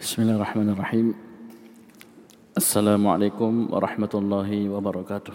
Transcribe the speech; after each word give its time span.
بسم 0.00 0.22
الله 0.22 0.36
الرحمن 0.40 0.68
الرحيم 0.72 1.06
السلام 2.56 3.02
عليكم 3.04 3.68
ورحمة 3.68 4.12
الله 4.14 4.50
وبركاته 4.72 5.34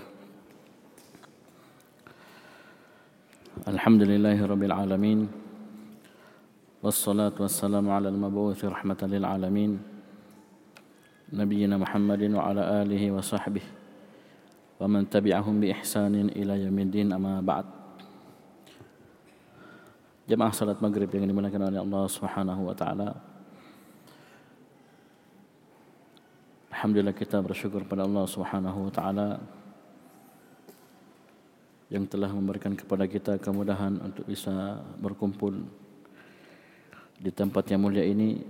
الحمد 3.68 4.02
لله 4.10 4.38
رب 4.42 4.64
العالمين 4.64 5.20
والصلاة 6.82 7.38
والسلام 7.38 7.86
على 7.86 8.10
المبعوث 8.10 8.66
رحمة 8.66 9.02
للعالمين 9.06 9.72
نبينا 11.34 11.78
محمد 11.78 12.34
وعلى 12.34 12.62
آله 12.82 13.04
وصحبه 13.12 13.66
ومن 14.82 15.10
تبعهم 15.14 15.62
بإحسان 15.62 16.16
إلى 16.34 16.54
يوم 16.66 16.78
الدين 16.80 17.14
أما 17.14 17.46
بعد 17.46 17.66
Jemaah 20.26 20.50
salat 20.50 20.82
maghrib 20.82 21.14
yang 21.14 21.30
dimuliakan 21.30 21.70
oleh 21.70 21.86
wa 21.86 22.74
taala. 22.74 23.35
Alhamdulillah 26.76 27.16
kita 27.16 27.40
bersyukur 27.40 27.88
pada 27.88 28.04
Allah 28.04 28.28
Subhanahu 28.28 28.92
wa 28.92 28.92
taala 28.92 29.40
yang 31.88 32.04
telah 32.04 32.28
memberikan 32.28 32.76
kepada 32.76 33.08
kita 33.08 33.40
kemudahan 33.40 33.96
untuk 34.04 34.28
bisa 34.28 34.84
berkumpul 35.00 35.56
di 37.16 37.32
tempat 37.32 37.72
yang 37.72 37.80
mulia 37.80 38.04
ini 38.04 38.44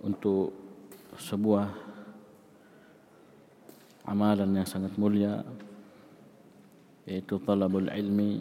untuk 0.00 0.56
sebuah 1.20 1.68
amalan 4.08 4.56
yang 4.56 4.64
sangat 4.64 4.96
mulia 4.96 5.44
yaitu 7.04 7.36
talabul 7.44 7.92
ilmi 7.92 8.40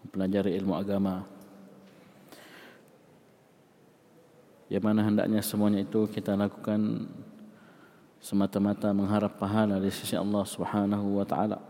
mempelajari 0.00 0.56
ilmu 0.56 0.80
agama 0.80 1.35
yang 4.66 4.82
mana 4.82 5.06
hendaknya 5.06 5.38
semuanya 5.46 5.86
itu 5.86 6.10
kita 6.10 6.34
lakukan 6.34 7.06
semata-mata 8.18 8.90
mengharap 8.90 9.38
pahala 9.38 9.78
di 9.78 9.86
sisi 9.94 10.18
Allah 10.18 10.42
Subhanahu 10.42 11.22
wa 11.22 11.26
taala. 11.26 11.62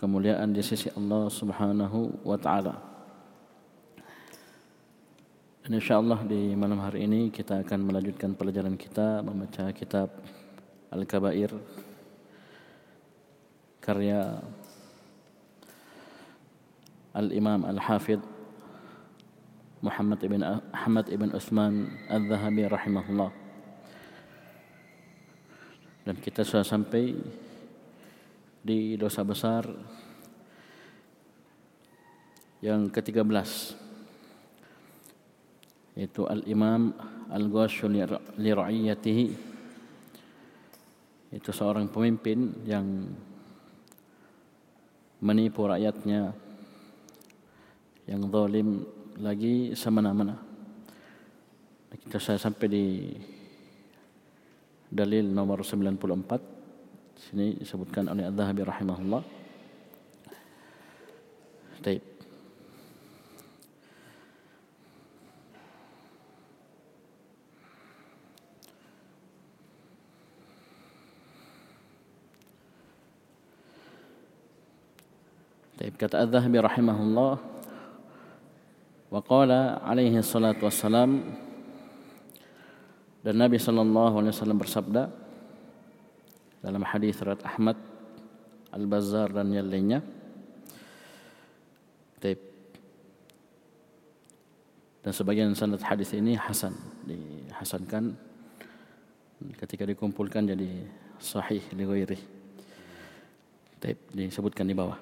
Kemuliaan 0.00 0.56
di 0.56 0.64
sisi 0.64 0.88
Allah 0.96 1.28
Subhanahu 1.28 2.24
wa 2.24 2.40
taala. 2.40 2.80
Dan 5.64 5.80
insyaallah 5.80 6.24
di 6.24 6.56
malam 6.56 6.80
hari 6.80 7.04
ini 7.08 7.28
kita 7.28 7.60
akan 7.64 7.88
melanjutkan 7.88 8.36
pelajaran 8.36 8.76
kita 8.76 9.20
membaca 9.24 9.68
kitab 9.72 10.12
Al-Kabair 10.92 11.52
karya 13.84 14.40
Al-Imam 17.12 17.64
Al-Hafidh 17.68 18.33
Muhammad 19.84 20.16
ibn 20.24 20.40
Ahmad 20.72 21.12
ibn 21.12 21.28
Uthman 21.36 21.92
Al-Zahabi 22.08 22.64
rahimahullah. 22.64 23.28
Dan 26.08 26.16
kita 26.24 26.40
sudah 26.40 26.64
sampai 26.64 27.12
di 28.64 28.96
dosa 28.96 29.20
besar 29.20 29.68
yang 32.64 32.88
ke-13 32.88 33.28
yaitu 36.00 36.24
Al-Imam 36.24 36.96
Al-Ghashu 37.28 37.92
li 38.40 38.50
ra'iyatihi 38.56 39.26
itu 41.36 41.50
seorang 41.52 41.92
pemimpin 41.92 42.64
yang 42.64 43.04
menipu 45.20 45.68
rakyatnya 45.68 46.32
yang 48.08 48.20
zalim 48.32 48.84
lagi 49.18 49.74
semena-mena. 49.78 50.34
Kita 51.94 52.18
saya 52.18 52.38
sampai 52.38 52.66
di 52.66 52.86
dalil 54.90 55.30
nomor 55.30 55.62
94 55.62 57.14
sini 57.14 57.54
disebutkan 57.58 58.10
oleh 58.10 58.26
Az-Zahabi 58.26 58.62
rahimahullah. 58.66 59.22
Baik. 61.84 62.02
Kata 75.94 76.26
Az-Zahabi 76.26 76.58
rahimahullah 76.58 77.53
wa 79.14 79.22
qala 79.22 79.78
alaihi 79.86 80.18
salatu 80.18 80.66
wassalam. 80.66 81.22
Dan 83.22 83.38
Nabi 83.38 83.62
sallallahu 83.62 84.18
alaihi 84.18 84.34
wasallam 84.34 84.58
bersabda 84.58 85.02
dalam 86.58 86.82
hadis 86.82 87.14
riwayat 87.22 87.46
Ahmad 87.46 87.78
Al-Bazzar 88.74 89.30
dan 89.30 89.54
yang 89.54 89.70
lainnya. 89.70 90.02
Dan 95.04 95.12
sebagian 95.12 95.52
sanad 95.52 95.84
hadis 95.84 96.16
ini 96.16 96.32
hasan 96.32 96.72
dihasankan 97.04 98.16
ketika 99.60 99.84
dikumpulkan 99.84 100.48
jadi 100.48 100.88
sahih 101.20 101.60
li 101.76 101.84
ghairi 101.84 102.16
Taib 103.76 104.00
disebutkan 104.16 104.64
di 104.64 104.72
bawah 104.72 104.96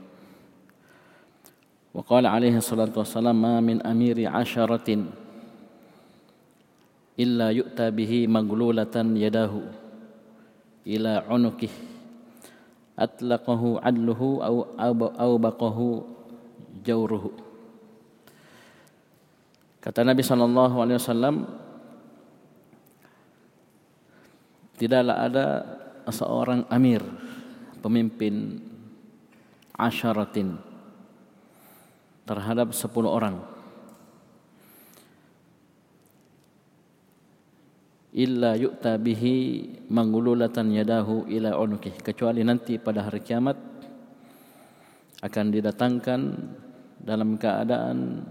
وقال 1.94 2.25
عليه 2.25 2.58
الصلاة 2.62 2.94
والسلام 2.94 3.34
ما 3.34 3.58
من 3.58 3.81
أمير 3.81 4.30
عشرة 4.30 4.90
إلا 7.20 7.48
يؤتى 7.50 7.88
به 7.92 8.14
مغلولة 8.28 8.96
يداه 8.96 9.53
إلى 10.88 11.14
عنقه 11.25 11.74
أطلقه 13.00 13.62
عدله 13.81 14.22
أو 14.22 14.56
أوبقه 15.18 15.78
جوره 16.86 17.25
Kata 19.88 20.03
Nabi 20.03 20.20
sallallahu 20.20 20.84
alaihi 20.84 21.00
wasallam 21.00 21.48
tidaklah 24.75 25.16
ada 25.16 25.48
seorang 26.12 26.68
amir 26.68 27.00
pemimpin 27.80 28.59
asyaratin 29.80 30.59
terhadap 32.27 32.71
sepuluh 32.75 33.10
orang. 33.10 33.43
Illa 38.12 38.53
yu'ta 38.60 39.00
bihi 39.00 39.65
mangululatan 39.88 40.69
yadahu 40.69 41.32
ila 41.32 41.56
unuki. 41.56 41.97
Kecuali 41.97 42.44
nanti 42.44 42.77
pada 42.77 43.09
hari 43.09 43.25
kiamat 43.25 43.56
akan 45.25 45.47
didatangkan 45.49 46.21
dalam 47.00 47.41
keadaan 47.41 48.27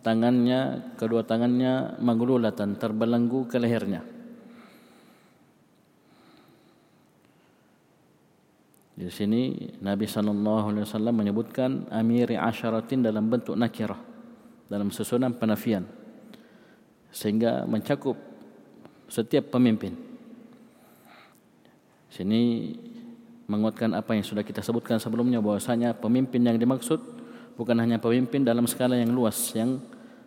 tangannya 0.00 0.94
kedua 0.96 1.20
tangannya 1.26 2.00
mangululatan 2.00 2.80
terbelenggu 2.80 3.44
ke 3.44 3.60
lehernya 3.60 4.19
Di 9.00 9.08
sini 9.08 9.56
Nabi 9.80 10.04
wasallam 10.04 11.16
menyebutkan 11.16 11.88
amiri 11.88 12.36
asyaratin 12.36 13.00
dalam 13.00 13.32
bentuk 13.32 13.56
nakirah 13.56 13.96
dalam 14.68 14.92
susunan 14.92 15.32
penafian 15.32 15.88
sehingga 17.08 17.64
mencakup 17.64 18.20
setiap 19.08 19.56
pemimpin. 19.56 19.96
Sini 22.12 22.76
menguatkan 23.48 23.96
apa 23.96 24.12
yang 24.12 24.22
sudah 24.22 24.44
kita 24.44 24.60
sebutkan 24.60 25.00
sebelumnya 25.00 25.40
bahwasanya 25.40 25.96
pemimpin 25.96 26.44
yang 26.44 26.60
dimaksud 26.60 27.00
bukan 27.56 27.80
hanya 27.80 27.96
pemimpin 27.96 28.44
dalam 28.44 28.68
skala 28.68 29.00
yang 29.00 29.16
luas 29.16 29.34
yang 29.56 29.80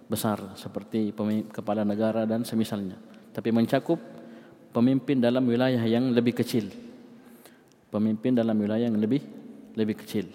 besar 0.09 0.57
seperti 0.57 1.13
kepala 1.53 1.87
negara 1.87 2.27
dan 2.27 2.43
semisalnya 2.43 2.99
tapi 3.31 3.55
mencakup 3.55 3.95
pemimpin 4.75 5.23
dalam 5.23 5.47
wilayah 5.47 5.79
yang 5.87 6.11
lebih 6.11 6.35
kecil 6.35 6.67
pemimpin 7.93 8.33
dalam 8.33 8.57
wilayah 8.57 8.89
yang 8.89 8.97
lebih 8.97 9.21
lebih 9.77 10.01
kecil. 10.01 10.25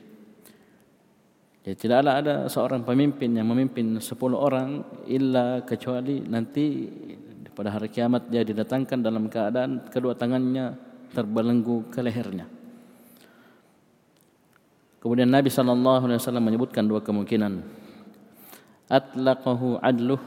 Ya, 1.67 1.75
tidaklah 1.75 2.15
ada 2.23 2.35
seorang 2.47 2.87
pemimpin 2.87 3.35
yang 3.35 3.51
memimpin 3.51 3.99
sepuluh 3.99 4.39
orang 4.39 4.87
illa 5.11 5.67
kecuali 5.67 6.23
nanti 6.23 6.87
pada 7.53 7.75
hari 7.75 7.91
kiamat 7.91 8.31
dia 8.31 8.47
didatangkan 8.47 9.03
dalam 9.03 9.27
keadaan 9.27 9.91
kedua 9.91 10.15
tangannya 10.15 10.79
terbelenggu 11.11 11.91
ke 11.91 11.99
lehernya. 11.99 12.47
Kemudian 15.03 15.31
Nabi 15.31 15.51
sallallahu 15.51 16.07
alaihi 16.07 16.19
wasallam 16.23 16.47
menyebutkan 16.47 16.87
dua 16.87 17.03
kemungkinan. 17.03 17.61
Atlaqahu 18.89 19.83
adluh 19.85 20.23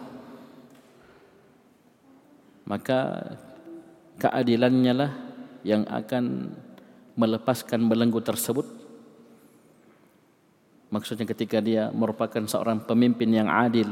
maka 2.70 3.34
keadilannya 4.22 4.94
lah 4.94 5.12
yang 5.66 5.84
akan 5.90 6.54
melepaskan 7.16 7.88
belenggu 7.88 8.20
tersebut? 8.24 8.68
Maksudnya 10.92 11.24
ketika 11.24 11.64
dia 11.64 11.88
merupakan 11.96 12.44
seorang 12.44 12.84
pemimpin 12.84 13.32
yang 13.32 13.48
adil 13.48 13.88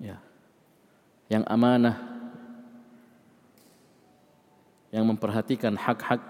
ya 0.00 0.18
yang 1.30 1.46
amanah 1.46 1.96
yang 4.90 5.06
memperhatikan 5.08 5.78
hak-hak 5.78 6.20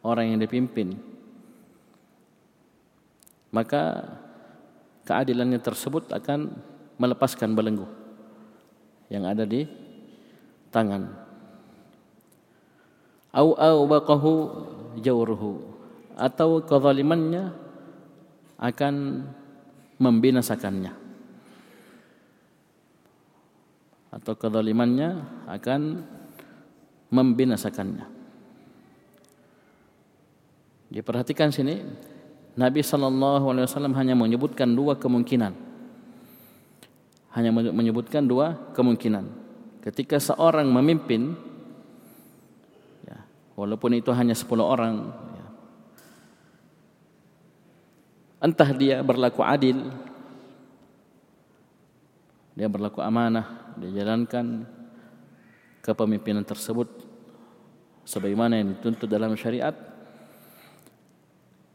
orang 0.00 0.34
yang 0.34 0.40
dipimpin 0.40 0.96
maka 3.52 4.08
keadilannya 5.04 5.60
tersebut 5.60 6.08
akan 6.10 6.54
melepaskan 6.96 7.52
belenggu 7.52 7.86
yang 9.12 9.28
ada 9.28 9.44
di 9.44 9.68
tangan 10.72 11.29
au 13.30 13.54
au 13.54 13.78
baqahu 13.86 14.32
jawruhu 14.98 15.62
atau 16.18 16.60
kezalimannya 16.66 17.54
akan 18.60 19.24
membinasakannya 19.96 21.00
atau 24.10 24.34
kezalimannya 24.34 25.22
akan 25.46 26.02
membinasakannya. 27.10 28.06
Diperhatikan 30.90 31.54
sini 31.54 31.78
Nabi 32.58 32.82
sallallahu 32.82 33.54
alaihi 33.54 33.66
wasallam 33.70 33.94
hanya 33.94 34.18
menyebutkan 34.18 34.74
dua 34.74 34.98
kemungkinan. 34.98 35.54
Hanya 37.30 37.54
menyebutkan 37.54 38.26
dua 38.26 38.58
kemungkinan. 38.74 39.22
Ketika 39.86 40.18
seorang 40.18 40.66
memimpin 40.66 41.38
walaupun 43.54 43.96
itu 43.98 44.10
hanya 44.12 44.34
10 44.34 44.46
orang 44.60 45.10
ya, 45.34 45.46
entah 48.44 48.70
dia 48.74 49.02
berlaku 49.02 49.40
adil 49.42 49.90
dia 52.58 52.68
berlaku 52.68 53.00
amanah 53.00 53.74
dia 53.80 54.02
jalankan 54.02 54.66
kepemimpinan 55.80 56.44
tersebut 56.44 56.88
sebagaimana 58.04 58.60
yang 58.60 58.76
dituntut 58.76 59.08
dalam 59.08 59.32
syariat. 59.38 59.72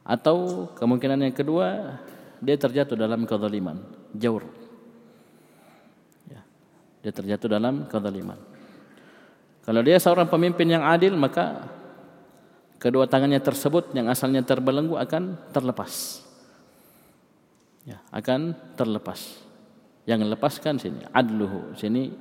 Atau 0.06 0.70
kemungkinan 0.78 1.18
yang 1.26 1.34
kedua 1.34 1.98
dia 2.38 2.54
terjatuh 2.54 2.94
dalam 2.94 3.26
kezaliman 3.26 3.82
jauh 4.14 4.46
ya, 6.30 6.46
dia 7.02 7.10
terjatuh 7.10 7.50
dalam 7.50 7.90
kezaliman 7.90 8.38
kalau 9.66 9.82
dia 9.82 9.98
seorang 9.98 10.30
pemimpin 10.30 10.70
yang 10.70 10.86
adil 10.86 11.18
maka 11.18 11.66
kedua 12.78 13.10
tangannya 13.10 13.42
tersebut 13.42 13.90
yang 13.98 14.06
asalnya 14.14 14.46
terbelenggu 14.46 14.94
akan 14.94 15.42
terlepas. 15.50 16.22
Ya, 17.86 17.98
akan 18.14 18.54
terlepas. 18.78 19.42
Yang 20.06 20.30
lepaskan 20.38 20.78
sini 20.78 21.02
adluhu. 21.10 21.74
Sini 21.74 22.14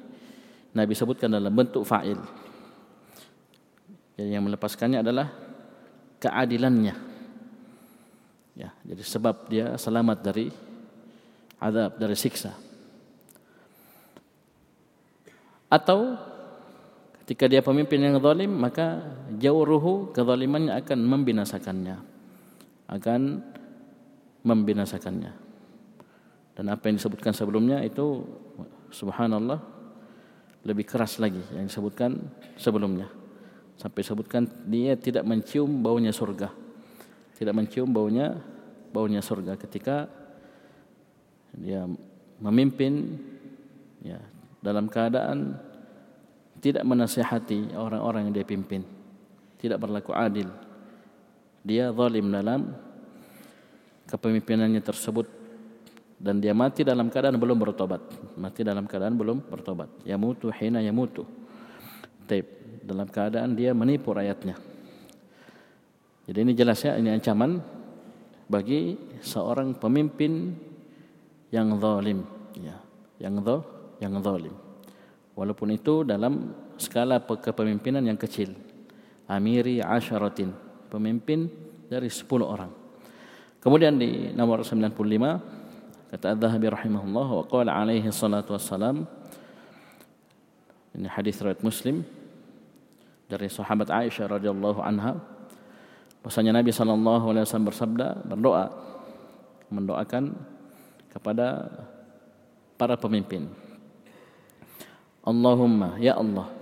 Nabi 0.73 0.97
sebutkan 0.97 1.29
dalam 1.29 1.53
bentuk 1.53 1.85
fa'il. 1.85 2.17
Jadi 4.17 4.31
yang 4.33 4.49
melepaskannya 4.49 5.05
adalah 5.05 5.29
keadilannya. 6.25 6.97
Ya, 8.57 8.73
jadi 8.89 9.03
sebab 9.05 9.37
dia 9.53 9.77
selamat 9.77 10.25
dari 10.25 10.49
azab 11.61 12.01
dari 12.01 12.17
siksa. 12.17 12.57
Atau 15.69 16.17
ketika 17.25 17.49
dia 17.49 17.65
pemimpin 17.65 18.05
yang 18.05 18.21
zalim 18.21 18.53
maka 18.53 19.01
jauruhu 19.41 20.13
kezalimannya 20.13 20.77
akan 20.77 20.99
membinasakannya. 21.01 21.97
Akan 22.85 23.41
membinasakannya. 24.45 25.33
Dan 26.55 26.65
apa 26.71 26.87
yang 26.87 27.01
disebutkan 27.01 27.33
sebelumnya 27.33 27.81
itu 27.83 28.23
subhanallah 28.93 29.59
lebih 30.63 30.87
keras 30.87 31.19
lagi 31.19 31.41
yang 31.57 31.67
disebutkan 31.67 32.21
sebelumnya. 32.61 33.09
Sampai 33.75 34.07
sebutkan 34.07 34.47
dia 34.69 34.95
tidak 34.95 35.27
mencium 35.27 35.83
baunya 35.83 36.15
surga 36.15 36.65
tidak 37.35 37.55
mencium 37.55 37.91
baunya 37.91 38.39
baunya 38.95 39.19
surga 39.19 39.59
ketika 39.59 40.07
dia 41.55 41.87
memimpin 42.39 43.19
ya 44.03 44.19
dalam 44.63 44.87
keadaan 44.87 45.59
tidak 46.65 46.81
menasihati 46.89 47.77
orang-orang 47.77 48.33
yang 48.33 48.41
dia 48.41 48.47
pimpin. 48.49 48.81
Tidak 49.61 49.77
berlaku 49.77 50.17
adil. 50.17 50.49
Dia 51.61 51.93
zalim 51.93 52.33
dalam 52.33 52.73
kepemimpinannya 54.09 54.81
tersebut. 54.81 55.29
Dan 56.17 56.41
dia 56.41 56.57
mati 56.57 56.81
dalam 56.81 57.13
keadaan 57.13 57.37
belum 57.37 57.61
bertobat. 57.61 58.01
Mati 58.41 58.65
dalam 58.65 58.89
keadaan 58.89 59.13
belum 59.13 59.45
bertobat. 59.45 59.93
Ya 60.09 60.17
mutu 60.17 60.49
hina 60.49 60.81
ya 60.81 60.89
mutu 60.89 61.29
dalam 62.85 63.09
keadaan 63.09 63.57
dia 63.57 63.73
menipu 63.73 64.13
rakyatnya. 64.13 64.57
Jadi 66.25 66.39
ini 66.41 66.53
jelas 66.57 66.81
ya, 66.81 66.97
ini 66.97 67.13
ancaman 67.13 67.61
bagi 68.49 68.97
seorang 69.21 69.77
pemimpin 69.77 70.57
yang 71.53 71.77
zalim, 71.81 72.25
ya, 72.57 72.77
yang 73.21 73.41
zalim, 73.41 73.65
yang 74.01 74.15
zalim. 74.21 74.55
Walaupun 75.35 75.75
itu 75.75 76.07
dalam 76.07 76.55
skala 76.79 77.19
kepemimpinan 77.23 78.07
yang 78.07 78.19
kecil. 78.19 78.55
Amiri 79.27 79.83
asyaratin, 79.83 80.53
pemimpin 80.93 81.51
dari 81.91 82.07
10 82.07 82.27
orang. 82.45 82.71
Kemudian 83.59 83.97
di 83.97 84.31
nomor 84.37 84.63
95 84.63 84.95
kata 86.13 86.37
Az-Zahabi 86.37 86.69
rahimahullah 86.71 87.27
wa 87.27 87.45
qala 87.49 87.75
alaihi 87.75 88.07
salatu 88.13 88.55
wassalam 88.55 89.09
ini 90.95 91.09
hadis 91.11 91.41
riwayat 91.43 91.65
Muslim 91.65 92.07
dari 93.27 93.51
sahabat 93.51 93.91
Aisyah 93.91 94.31
radhiyallahu 94.39 94.79
anha 94.79 95.19
Bahasanya 96.25 96.57
Nabi 96.57 96.73
SAW 96.73 97.69
bersabda, 97.69 98.25
berdoa, 98.25 98.73
mendoakan 99.69 100.33
kepada 101.13 101.69
para 102.81 102.97
pemimpin. 102.97 103.45
Allahumma, 105.25 105.97
Ya 105.97 106.21
Allah, 106.21 106.53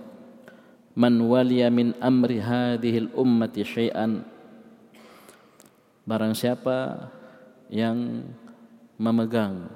man 0.95 1.19
waliya 1.27 1.67
min 1.67 1.91
amri 1.99 2.39
hadhihi 2.39 3.11
ummati 3.11 3.67
syai'an. 3.67 4.23
Barang 6.07 6.31
siapa 6.31 7.11
yang 7.67 8.23
memegang 8.95 9.67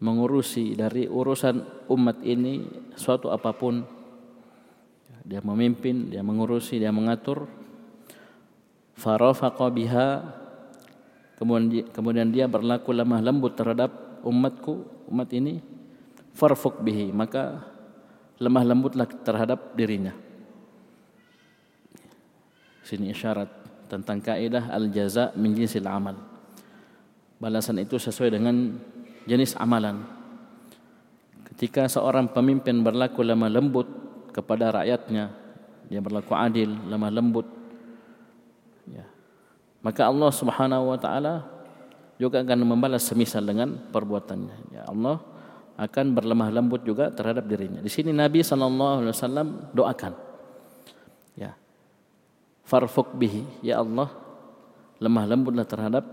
mengurusi 0.00 0.72
dari 0.72 1.04
urusan 1.04 1.86
umat 1.92 2.24
ini 2.24 2.64
suatu 2.96 3.28
apapun 3.28 3.84
dia 5.28 5.44
memimpin 5.44 6.08
dia 6.08 6.24
mengurusi 6.24 6.80
dia 6.80 6.88
mengatur 6.88 7.44
farafaqa 8.96 9.68
biha 9.68 10.24
kemudian 11.36 11.84
kemudian 11.92 12.32
dia 12.32 12.48
berlaku 12.48 12.96
lemah 12.96 13.20
lembut 13.20 13.52
terhadap 13.52 13.92
umatku 14.24 14.88
umat 15.12 15.28
ini 15.36 15.60
farfuq 16.34 16.82
bihi 16.82 17.10
maka 17.10 17.64
lemah 18.40 18.64
lembutlah 18.64 19.06
terhadap 19.06 19.74
dirinya. 19.76 20.14
Sini 22.86 23.12
isyarat 23.12 23.48
tentang 23.86 24.18
kaidah 24.22 24.70
al 24.72 24.90
jaza 24.90 25.30
min 25.36 25.54
jinsil 25.54 25.86
amal. 25.86 26.16
Balasan 27.40 27.80
itu 27.80 27.96
sesuai 27.96 28.36
dengan 28.36 28.76
jenis 29.24 29.56
amalan. 29.56 30.04
Ketika 31.52 31.88
seorang 31.88 32.32
pemimpin 32.32 32.80
berlaku 32.80 33.20
lemah 33.20 33.52
lembut 33.52 33.88
kepada 34.32 34.70
rakyatnya 34.80 35.32
dia 35.90 35.98
berlaku 35.98 36.32
adil 36.38 36.70
lemah 36.86 37.10
lembut 37.10 37.60
maka 39.80 40.06
Allah 40.08 40.30
Subhanahu 40.32 40.92
wa 40.92 40.98
taala 41.00 41.48
juga 42.20 42.44
akan 42.44 42.68
membalas 42.68 43.08
semisal 43.08 43.40
dengan 43.40 43.80
perbuatannya. 43.88 44.76
Ya 44.76 44.84
Allah 44.84 45.24
akan 45.80 46.12
berlemah 46.12 46.52
lembut 46.52 46.84
juga 46.84 47.08
terhadap 47.08 47.48
dirinya. 47.48 47.80
Di 47.80 47.88
sini 47.88 48.12
Nabi 48.12 48.44
sallallahu 48.44 49.00
alaihi 49.00 49.12
wasallam 49.16 49.48
doakan. 49.72 50.12
Ya. 51.32 51.56
Farfuq 52.68 53.16
bihi, 53.16 53.64
ya 53.64 53.80
Allah 53.80 54.12
lemah 55.00 55.24
lembutlah 55.24 55.64
terhadap 55.64 56.04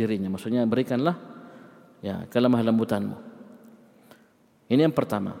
dirinya. 0.00 0.32
Maksudnya 0.32 0.64
berikanlah 0.64 1.20
ya 2.00 2.24
kelemah 2.32 2.64
lembutanmu. 2.64 3.16
Ini 4.72 4.88
yang 4.88 4.96
pertama. 4.96 5.36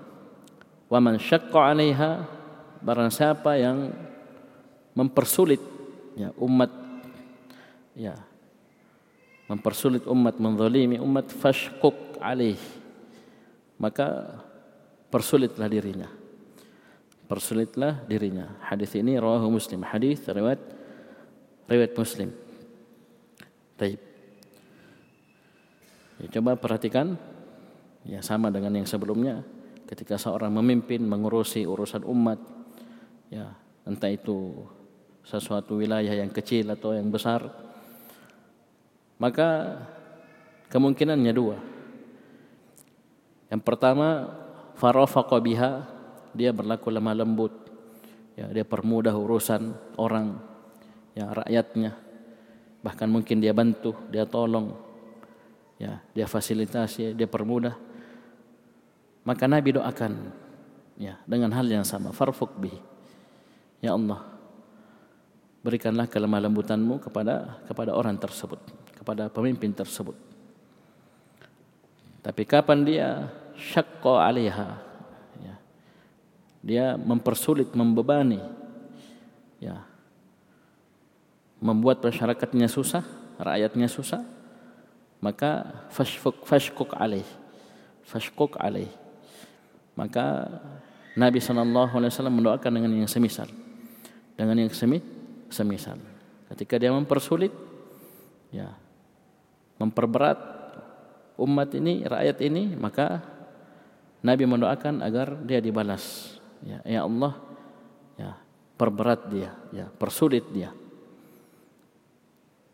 Wa 0.92 1.00
man 1.00 1.16
syaqqa 1.16 1.72
'alaiha 1.72 2.28
barang 2.84 3.08
siapa 3.08 3.56
yang 3.56 3.88
mempersulit 4.92 5.64
ya 6.12 6.28
umat 6.36 6.68
ya 7.96 8.12
mempersulit 9.48 10.04
umat 10.04 10.36
menzalimi 10.36 11.00
umat 11.00 11.32
fashquq 11.32 12.20
alaih 12.20 12.60
maka 13.76 14.40
persulitlah 15.08 15.68
dirinya. 15.68 16.08
Persulitlah 17.28 18.04
dirinya. 18.04 18.60
Hadis 18.64 18.92
ini 18.98 19.16
rawahu 19.16 19.56
muslim. 19.56 19.84
Hadis 19.84 20.24
riwayat 20.28 20.60
riwayat 21.68 21.92
muslim. 21.96 22.28
Baik. 23.80 24.00
Ya, 26.20 26.26
coba 26.38 26.58
perhatikan. 26.60 27.16
Ya 28.02 28.18
sama 28.20 28.50
dengan 28.50 28.74
yang 28.74 28.88
sebelumnya. 28.88 29.46
Ketika 29.86 30.18
seorang 30.18 30.50
memimpin 30.52 31.04
mengurusi 31.04 31.64
urusan 31.68 32.02
umat 32.08 32.40
ya 33.32 33.48
entah 33.88 34.12
itu 34.12 34.52
sesuatu 35.24 35.80
wilayah 35.80 36.12
yang 36.12 36.28
kecil 36.28 36.68
atau 36.68 36.92
yang 36.92 37.08
besar 37.08 37.48
maka 39.16 39.80
kemungkinannya 40.68 41.32
dua 41.32 41.56
yang 43.52 43.60
pertama 43.60 44.32
farafaqa 44.80 45.36
biha 45.36 45.84
dia 46.32 46.50
berlaku 46.56 46.88
lemah 46.88 47.12
lembut. 47.12 47.52
Ya 48.32 48.48
dia 48.48 48.64
permudah 48.64 49.12
urusan 49.12 49.76
orang 50.00 50.40
ya 51.12 51.28
rakyatnya. 51.28 51.92
Bahkan 52.80 53.08
mungkin 53.12 53.44
dia 53.44 53.52
bantu 53.52 53.92
dia 54.08 54.24
tolong. 54.24 54.72
Ya 55.76 56.00
dia 56.16 56.24
fasilitasi 56.24 57.12
dia 57.12 57.28
permudah. 57.28 57.76
Maka 59.28 59.44
nabi 59.44 59.76
doakan 59.76 60.32
ya 60.96 61.20
dengan 61.28 61.52
hal 61.52 61.68
yang 61.68 61.84
sama 61.84 62.08
farfuk 62.16 62.56
bihi. 62.56 62.80
Ya 63.84 63.92
Allah 63.92 64.24
berikanlah 65.60 66.08
kelemah 66.08 66.40
lembutanmu 66.48 67.04
kepada 67.04 67.60
kepada 67.68 67.92
orang 67.92 68.16
tersebut 68.16 68.58
kepada 68.96 69.28
pemimpin 69.28 69.76
tersebut. 69.76 70.14
Tapi 72.22 72.42
kapan 72.46 72.86
dia 72.86 73.08
syakqa 73.62 74.26
alaiha. 74.26 74.68
Ya. 75.38 75.54
dia 76.62 76.86
mempersulit 76.98 77.70
membebani. 77.70 78.42
Ya. 79.62 79.86
Membuat 81.62 82.02
masyarakatnya 82.02 82.66
susah 82.66 83.06
rakyatnya 83.38 83.86
susah 83.86 84.26
maka 85.22 85.70
fashfuk 85.94 86.42
fashkuk 86.42 86.90
alaih. 86.98 87.26
Fashkuk 88.02 88.58
alaih. 88.58 88.90
Maka 89.94 90.50
Nabi 91.14 91.38
sallallahu 91.38 91.94
alaihi 91.94 92.10
wasallam 92.10 92.42
mendoakan 92.42 92.72
dengan 92.74 92.90
yang 92.98 93.06
semisal. 93.06 93.46
Dengan 94.34 94.58
yang 94.58 94.72
semi 94.74 94.98
semisal. 95.52 96.00
Ketika 96.50 96.80
dia 96.80 96.90
mempersulit 96.90 97.54
ya 98.50 98.74
memperberat 99.78 100.36
umat 101.40 101.70
ini 101.72 102.04
rakyat 102.04 102.38
ini 102.44 102.76
maka 102.76 103.24
Nabi 104.22 104.44
mendoakan 104.46 105.02
agar 105.02 105.34
dia 105.42 105.58
dibalas. 105.58 106.36
Ya 106.62 106.78
ya 106.86 107.00
Allah 107.02 107.34
ya 108.14 108.38
perberat 108.78 109.26
dia 109.30 109.50
ya 109.74 109.86
persulit 109.90 110.46
dia. 110.54 110.70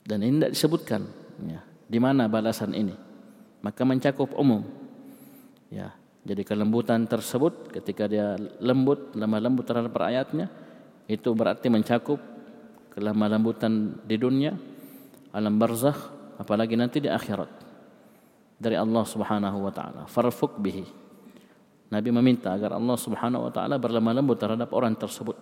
Dan 0.05 0.25
ini 0.25 0.41
tidak 0.41 0.53
disebutkan 0.57 1.03
ya 1.49 1.61
di 1.89 1.99
mana 2.01 2.29
balasan 2.29 2.77
ini. 2.77 2.93
Maka 3.65 3.83
mencakup 3.85 4.37
umum 4.37 4.65
ya. 5.73 5.93
Jadi 6.29 6.45
kelembutan 6.45 7.09
tersebut 7.09 7.73
ketika 7.73 8.05
dia 8.05 8.37
lembut, 8.61 9.17
lemah 9.17 9.41
lembut 9.41 9.65
terhadap 9.65 9.97
rakyatnya 9.97 10.53
itu 11.09 11.33
berarti 11.33 11.73
mencakup 11.73 12.21
kelemah 12.93 13.33
lembutan 13.33 13.97
di 14.05 14.21
dunia, 14.21 14.53
alam 15.33 15.57
barzakh, 15.57 15.97
apalagi 16.37 16.77
nanti 16.77 17.01
di 17.01 17.09
akhirat. 17.09 17.49
Dari 18.59 18.77
Allah 18.77 19.07
Subhanahu 19.07 19.59
wa 19.65 19.73
taala. 19.73 20.03
Farfuk 20.05 20.61
bihi. 20.61 21.08
Nabi 21.89 22.09
meminta 22.13 22.53
agar 22.53 22.77
Allah 22.77 22.97
Subhanahu 23.01 23.49
wa 23.49 23.53
taala 23.53 23.81
berlemah 23.81 24.13
lembut 24.13 24.37
terhadap 24.37 24.69
orang 24.77 24.93
tersebut. 24.97 25.37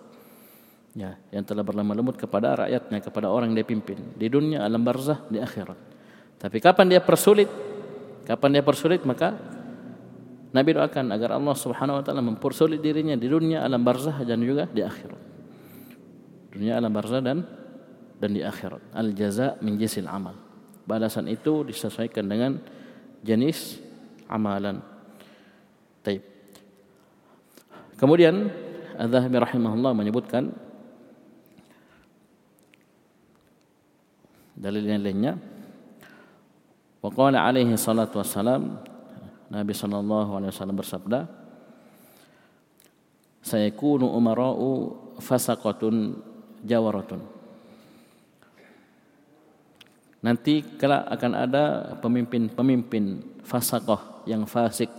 Ya, 0.97 1.19
yang 1.29 1.45
telah 1.45 1.61
berlemah 1.61 1.93
lembut 1.93 2.17
kepada 2.17 2.57
rakyatnya, 2.65 3.03
kepada 3.03 3.29
orang 3.29 3.53
yang 3.53 3.61
dia 3.61 3.67
pimpin 3.67 3.99
di 4.17 4.27
dunia, 4.31 4.65
alam 4.65 4.81
barzakh, 4.81 5.29
di 5.29 5.37
akhirat. 5.37 5.77
Tapi 6.37 6.57
kapan 6.57 6.89
dia 6.89 7.01
persulit? 7.03 7.49
Kapan 8.25 8.59
dia 8.59 8.63
persulit 8.63 9.01
maka 9.07 9.35
Nabi 10.51 10.69
doakan 10.73 11.11
agar 11.11 11.35
Allah 11.35 11.55
Subhanahu 11.55 11.99
wa 11.99 12.03
taala 12.03 12.23
mempersulit 12.23 12.79
dirinya 12.79 13.13
di 13.19 13.27
dunia 13.27 13.61
alam 13.61 13.83
barzah 13.83 14.15
dan 14.23 14.39
juga 14.39 14.65
di 14.71 14.81
akhirat. 14.81 15.21
Dunia 16.55 16.79
alam 16.79 16.91
barzah 16.91 17.19
dan 17.19 17.43
dan 18.17 18.31
di 18.31 18.41
akhirat. 18.41 18.95
Al 18.95 19.11
jaza 19.11 19.59
min 19.59 19.75
jinsil 19.75 20.07
amal. 20.07 20.33
Balasan 20.87 21.27
itu 21.27 21.67
disesuaikan 21.67 22.25
dengan 22.25 22.57
jenis 23.21 23.77
amalan. 24.31 24.79
Taib. 25.99 26.23
Kemudian 27.97 28.53
Az-Zahabi 28.97 29.37
rahimahullah 29.41 29.93
menyebutkan 29.93 30.53
dalil 34.57 34.85
yang 34.85 35.01
lainnya. 35.01 35.33
Wa 37.01 37.09
qala 37.13 37.45
alaihi 37.45 37.77
salatu 37.77 38.17
wassalam 38.17 38.81
Nabi 39.47 39.71
sallallahu 39.71 40.33
alaihi 40.33 40.51
wasallam 40.51 40.77
bersabda 40.81 41.19
Sayakunu 43.45 44.11
umara'u 44.11 44.69
fasaqatun 45.21 46.19
jawaratun 46.65 47.21
Nanti 50.25 50.65
kelak 50.75 51.05
akan 51.07 51.31
ada 51.37 51.63
pemimpin-pemimpin 52.01 53.23
fasaqah 53.45 54.25
yang 54.27 54.43
fasik 54.49 54.89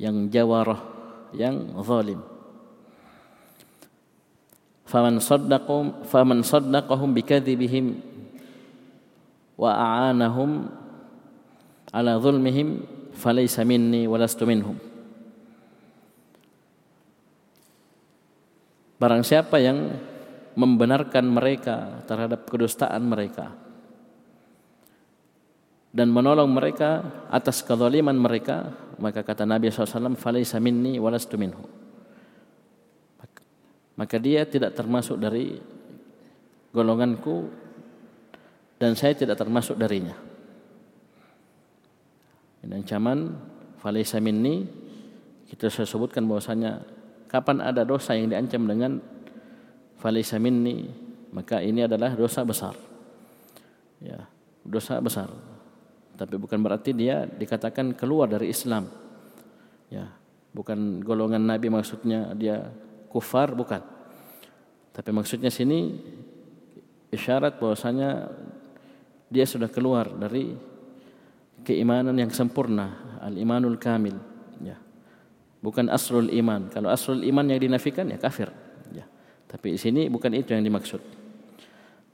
yang 0.00 0.30
jawarah 0.32 0.99
yang 1.34 1.76
zalim. 1.84 2.20
Faman 4.86 5.22
saddaqum 5.22 6.02
faman 6.06 6.42
saddaqahum 6.42 7.14
bikadzibihim 7.14 8.02
wa 9.54 9.70
a'anahum 9.70 10.66
ala 11.94 12.18
zulmihim 12.18 12.82
falaysa 13.14 13.62
minni 13.62 14.10
walastu 14.10 14.42
minhum. 14.46 14.74
Barang 19.00 19.24
siapa 19.24 19.62
yang 19.62 19.96
membenarkan 20.58 21.24
mereka 21.24 22.04
terhadap 22.04 22.44
kedustaan 22.50 23.06
mereka 23.06 23.54
dan 25.90 26.10
menolong 26.10 26.50
mereka 26.50 27.02
atas 27.30 27.62
kezaliman 27.66 28.14
mereka 28.14 28.70
maka 29.00 29.24
kata 29.24 29.48
Nabi 29.48 29.72
SAW 29.72 30.14
falaysa 30.14 30.60
minni 30.60 31.00
walastu 31.00 31.40
minhu 31.40 31.64
maka 33.96 34.16
dia 34.16 34.44
tidak 34.48 34.76
termasuk 34.76 35.20
dari 35.20 35.60
golonganku 36.72 37.48
dan 38.80 38.96
saya 38.96 39.16
tidak 39.16 39.36
termasuk 39.36 39.76
darinya 39.76 40.14
ini 42.60 42.76
ancaman 42.76 43.34
falaysa 43.80 44.20
minni 44.20 44.68
kita 45.50 45.66
sudah 45.66 45.88
sebutkan 45.88 46.28
bahwasanya 46.28 46.84
kapan 47.26 47.58
ada 47.64 47.82
dosa 47.82 48.14
yang 48.14 48.30
diancam 48.30 48.62
dengan 48.68 49.02
falaysa 49.98 50.38
minni 50.38 51.10
maka 51.30 51.62
ini 51.62 51.86
adalah 51.86 52.14
dosa 52.14 52.42
besar. 52.42 52.74
Ya, 54.02 54.26
dosa 54.66 54.98
besar. 54.98 55.30
Tapi 56.20 56.36
bukan 56.36 56.60
berarti 56.60 56.92
dia 56.92 57.24
dikatakan 57.24 57.96
keluar 57.96 58.28
dari 58.28 58.52
Islam. 58.52 58.92
Ya, 59.88 60.12
bukan 60.52 61.00
golongan 61.00 61.40
nabi 61.40 61.72
maksudnya 61.72 62.36
dia 62.36 62.68
kufar 63.08 63.56
bukan. 63.56 63.80
Tapi 64.92 65.16
maksudnya 65.16 65.48
sini 65.48 65.96
isyarat 67.08 67.56
bahwasanya 67.56 68.28
dia 69.32 69.48
sudah 69.48 69.72
keluar 69.72 70.12
dari 70.12 70.52
keimanan 71.64 72.12
yang 72.20 72.28
sempurna 72.28 73.16
al-imanul 73.24 73.80
kamil. 73.80 74.20
Ya. 74.60 74.76
Bukan 75.64 75.88
asrul 75.88 76.28
iman. 76.36 76.68
Kalau 76.68 76.92
asrul 76.92 77.24
iman 77.24 77.48
yang 77.48 77.64
dinafikan 77.64 78.04
ya 78.12 78.20
kafir. 78.20 78.52
Ya. 78.92 79.08
Tapi 79.48 79.72
di 79.72 79.80
sini 79.80 80.12
bukan 80.12 80.36
itu 80.36 80.52
yang 80.52 80.68
dimaksud 80.68 81.19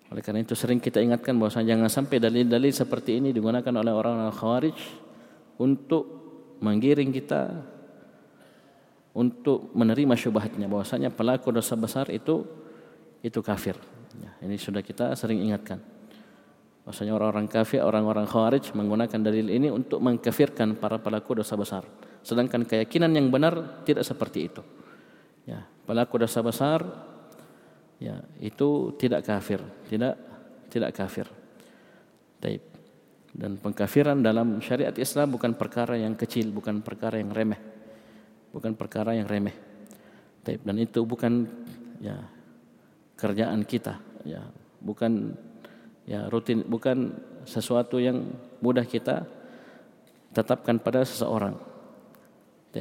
oleh 0.06 0.22
karena 0.22 0.46
itu 0.46 0.54
sering 0.54 0.78
kita 0.78 1.02
ingatkan 1.02 1.34
bahawa 1.34 1.66
jangan 1.66 1.90
sampai 1.90 2.22
dalil-dalil 2.22 2.70
seperti 2.70 3.18
ini 3.18 3.34
digunakan 3.34 3.74
oleh 3.74 3.90
orang-orang 3.90 4.30
khawarij 4.30 4.78
untuk 5.58 6.04
menggiring 6.62 7.10
kita 7.10 7.42
untuk 9.16 9.72
menerima 9.74 10.14
syubhatnya 10.14 10.70
bahwasanya 10.70 11.10
pelaku 11.10 11.50
dosa 11.50 11.74
besar 11.74 12.06
itu 12.12 12.46
itu 13.24 13.40
kafir 13.42 13.74
ya, 14.20 14.30
ini 14.46 14.54
sudah 14.54 14.84
kita 14.84 15.16
sering 15.18 15.42
ingatkan 15.42 15.82
Maksudnya 16.86 17.18
orang-orang 17.18 17.50
kafir, 17.50 17.82
orang-orang 17.82 18.30
khawarij 18.30 18.70
menggunakan 18.70 19.18
dalil 19.18 19.50
ini 19.50 19.74
untuk 19.74 19.98
mengkafirkan 19.98 20.78
para 20.78 21.02
pelaku 21.02 21.42
dosa 21.42 21.58
besar. 21.58 21.82
Sedangkan 22.22 22.62
keyakinan 22.62 23.10
yang 23.10 23.26
benar 23.26 23.82
tidak 23.82 24.06
seperti 24.06 24.46
itu. 24.46 24.62
Ya, 25.50 25.66
pelaku 25.82 26.22
dosa 26.22 26.46
besar 26.46 26.86
ya 27.96 28.20
itu 28.40 28.92
tidak 29.00 29.24
kafir, 29.24 29.60
tidak 29.88 30.14
tidak 30.68 30.90
kafir. 30.92 31.26
Taib. 32.40 32.62
Dan 33.36 33.60
pengkafiran 33.60 34.24
dalam 34.24 34.64
syariat 34.64 34.96
Islam 34.96 35.36
bukan 35.36 35.52
perkara 35.52 36.00
yang 36.00 36.16
kecil, 36.16 36.48
bukan 36.52 36.80
perkara 36.80 37.20
yang 37.20 37.32
remeh. 37.32 37.60
Bukan 38.52 38.72
perkara 38.72 39.12
yang 39.12 39.28
remeh. 39.28 39.52
Taib. 40.40 40.64
Dan 40.64 40.76
itu 40.80 41.04
bukan 41.04 41.44
ya 42.00 42.16
kerjaan 43.16 43.64
kita, 43.64 43.96
ya, 44.28 44.44
bukan 44.80 45.32
ya 46.04 46.28
rutin 46.28 46.62
bukan 46.68 47.16
sesuatu 47.48 47.96
yang 47.96 48.28
mudah 48.60 48.84
kita 48.84 49.24
tetapkan 50.36 50.76
pada 50.76 51.00
seseorang. 51.04 51.56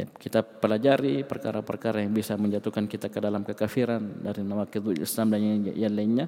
Kita 0.03 0.43
pelajari 0.43 1.23
perkara-perkara 1.23 2.03
yang 2.03 2.11
bisa 2.11 2.35
menjatuhkan 2.35 2.83
kita 2.89 3.07
ke 3.07 3.23
dalam 3.23 3.47
kekafiran 3.47 4.01
dari 4.19 4.43
nawakidul 4.43 4.99
Islam 4.99 5.31
dan 5.31 5.39
yang, 5.39 5.59
yang 5.71 5.93
lainnya. 5.95 6.25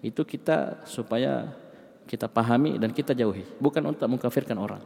Itu 0.00 0.24
kita 0.24 0.88
supaya 0.88 1.52
kita 2.08 2.32
pahami 2.32 2.80
dan 2.80 2.96
kita 2.96 3.12
jauhi. 3.12 3.44
Bukan 3.60 3.84
untuk 3.84 4.08
mengkafirkan 4.08 4.56
orang. 4.56 4.80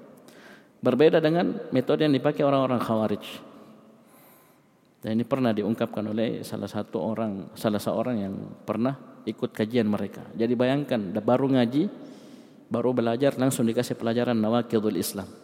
Berbeda 0.83 1.23
dengan 1.23 1.55
metode 1.71 2.03
yang 2.03 2.13
dipakai 2.13 2.43
orang-orang 2.43 2.83
khawarij. 2.83 3.25
Dan 5.05 5.21
ini 5.21 5.25
pernah 5.29 5.53
diungkapkan 5.55 6.03
oleh 6.11 6.43
salah 6.43 6.69
satu 6.69 6.97
orang 6.99 7.53
salah 7.55 7.79
seorang 7.79 8.17
yang 8.19 8.35
pernah 8.65 9.23
ikut 9.29 9.53
kajian 9.53 9.87
mereka. 9.87 10.25
Jadi 10.33 10.57
bayangkan 10.57 11.13
baru 11.21 11.53
ngaji 11.53 11.89
baru 12.73 12.97
belajar 12.97 13.37
langsung 13.37 13.69
dikasih 13.69 14.01
pelajaran 14.01 14.35
nawakidul 14.35 14.97
Islam 14.97 15.44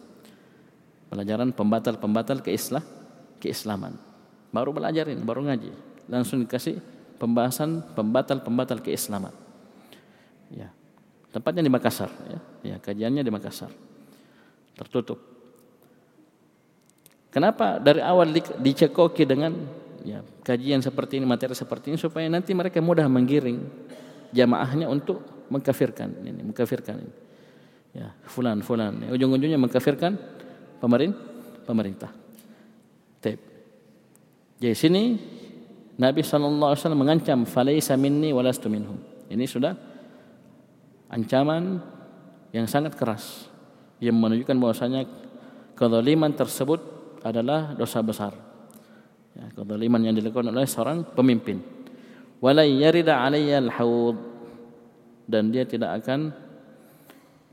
pelajaran 1.11 1.50
pembatal-pembatal 1.50 2.40
keislah 2.40 2.87
keislaman. 3.43 3.99
Baru 4.55 4.71
belajar 4.71 5.11
ini, 5.11 5.21
baru 5.21 5.43
ngaji. 5.45 5.71
Langsung 6.07 6.43
dikasih 6.43 6.79
pembahasan 7.19 7.83
pembatal-pembatal 7.99 8.79
keislaman. 8.81 9.35
Ya. 10.55 10.71
Tempatnya 11.31 11.67
di 11.67 11.71
Makassar, 11.71 12.11
ya. 12.26 12.38
Ya, 12.62 12.76
kajiannya 12.79 13.23
di 13.23 13.31
Makassar. 13.31 13.71
Tertutup. 14.79 15.19
Kenapa 17.31 17.79
dari 17.79 18.02
awal 18.02 18.35
dicekoki 18.59 19.23
dengan 19.23 19.55
ya, 20.02 20.19
kajian 20.43 20.83
seperti 20.83 21.23
ini, 21.23 21.26
materi 21.31 21.55
seperti 21.55 21.95
ini 21.95 21.99
supaya 21.99 22.26
nanti 22.26 22.50
mereka 22.50 22.83
mudah 22.83 23.07
menggiring 23.07 23.62
jamaahnya 24.35 24.90
untuk 24.90 25.47
mengkafirkan 25.47 26.26
ini, 26.26 26.43
mengkafirkan 26.43 26.99
ini. 26.99 27.14
Ya, 27.95 28.11
fulan 28.26 28.67
fulan. 28.67 29.07
Ya, 29.07 29.14
ujung-ujungnya 29.14 29.59
mengkafirkan 29.62 30.19
pemerintah 30.81 31.31
pemerintah. 31.71 32.11
Taib. 33.23 33.39
Jadi 34.59 34.75
sini 34.75 35.03
Nabi 35.95 36.27
wasallam 36.27 36.99
mengancam 36.99 37.47
falaisa 37.47 37.95
minni 37.95 38.35
walastu 38.35 38.67
minhum. 38.67 38.99
Ini 39.31 39.47
sudah 39.47 39.79
ancaman 41.07 41.79
yang 42.51 42.67
sangat 42.67 42.99
keras 42.99 43.47
yang 44.03 44.19
menunjukkan 44.19 44.59
bahwasanya 44.59 45.07
kezaliman 45.79 46.35
tersebut 46.35 46.81
adalah 47.23 47.77
dosa 47.79 48.03
besar. 48.03 48.35
Ya, 49.39 49.47
kezaliman 49.55 50.03
yang 50.03 50.19
dilakukan 50.19 50.51
oleh 50.51 50.67
seorang 50.67 51.07
pemimpin. 51.15 51.63
Wala 52.43 52.67
yarida 52.67 53.23
alayya 53.23 53.63
al-haud 53.63 54.17
dan 55.29 55.53
dia 55.53 55.63
tidak 55.69 56.03
akan 56.03 56.35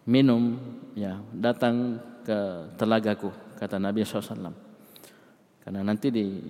minum 0.08 0.56
ya 0.96 1.20
datang 1.36 2.00
ke 2.28 2.40
telagaku 2.76 3.32
kata 3.56 3.80
Nabi 3.80 4.04
SAW 4.04 4.52
karena 5.64 5.80
nanti 5.80 6.12
di 6.12 6.44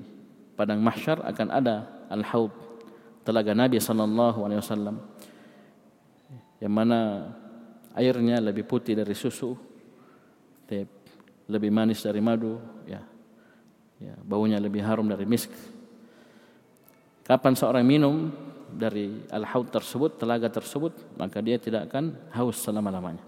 padang 0.58 0.82
mahsyar 0.82 1.22
akan 1.22 1.48
ada 1.54 2.10
al-haud 2.10 2.50
telaga 3.22 3.54
Nabi 3.54 3.78
SAW 3.78 4.98
yang 6.58 6.74
mana 6.74 7.30
airnya 7.94 8.42
lebih 8.42 8.66
putih 8.66 8.98
dari 8.98 9.14
susu 9.14 9.54
lebih 11.48 11.72
manis 11.72 12.04
dari 12.04 12.20
madu 12.20 12.60
ya. 12.84 13.02
Ya 13.98 14.14
baunya 14.22 14.62
lebih 14.62 14.86
harum 14.86 15.10
dari 15.10 15.26
misk. 15.26 15.50
Kapan 17.26 17.58
seorang 17.58 17.82
minum 17.82 18.30
dari 18.68 19.26
al-haud 19.32 19.74
tersebut 19.74 20.22
telaga 20.22 20.52
tersebut 20.52 20.94
maka 21.18 21.42
dia 21.42 21.58
tidak 21.58 21.90
akan 21.90 22.14
haus 22.36 22.62
selama-lamanya. 22.62 23.24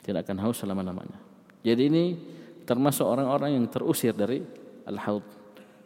Tidak 0.00 0.22
akan 0.22 0.38
haus 0.46 0.62
selama-lamanya 0.62 1.25
jadi 1.66 1.90
ini 1.90 2.14
termasuk 2.62 3.02
orang-orang 3.02 3.58
yang 3.58 3.66
terusir 3.66 4.14
dari 4.14 4.38
al-haud 4.86 5.26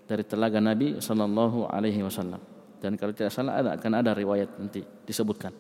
dari 0.05 0.29
telaga 0.29 0.61
Nabi 0.61 1.01
sallallahu 1.01 1.73
alaihi 1.73 2.05
wasallam. 2.05 2.43
Dan 2.77 3.01
kalau 3.01 3.16
tidak 3.16 3.33
salah 3.33 3.64
ada 3.64 3.81
akan 3.81 3.93
ada 3.97 4.12
riwayat 4.12 4.61
nanti 4.61 4.85
disebutkan. 5.09 5.53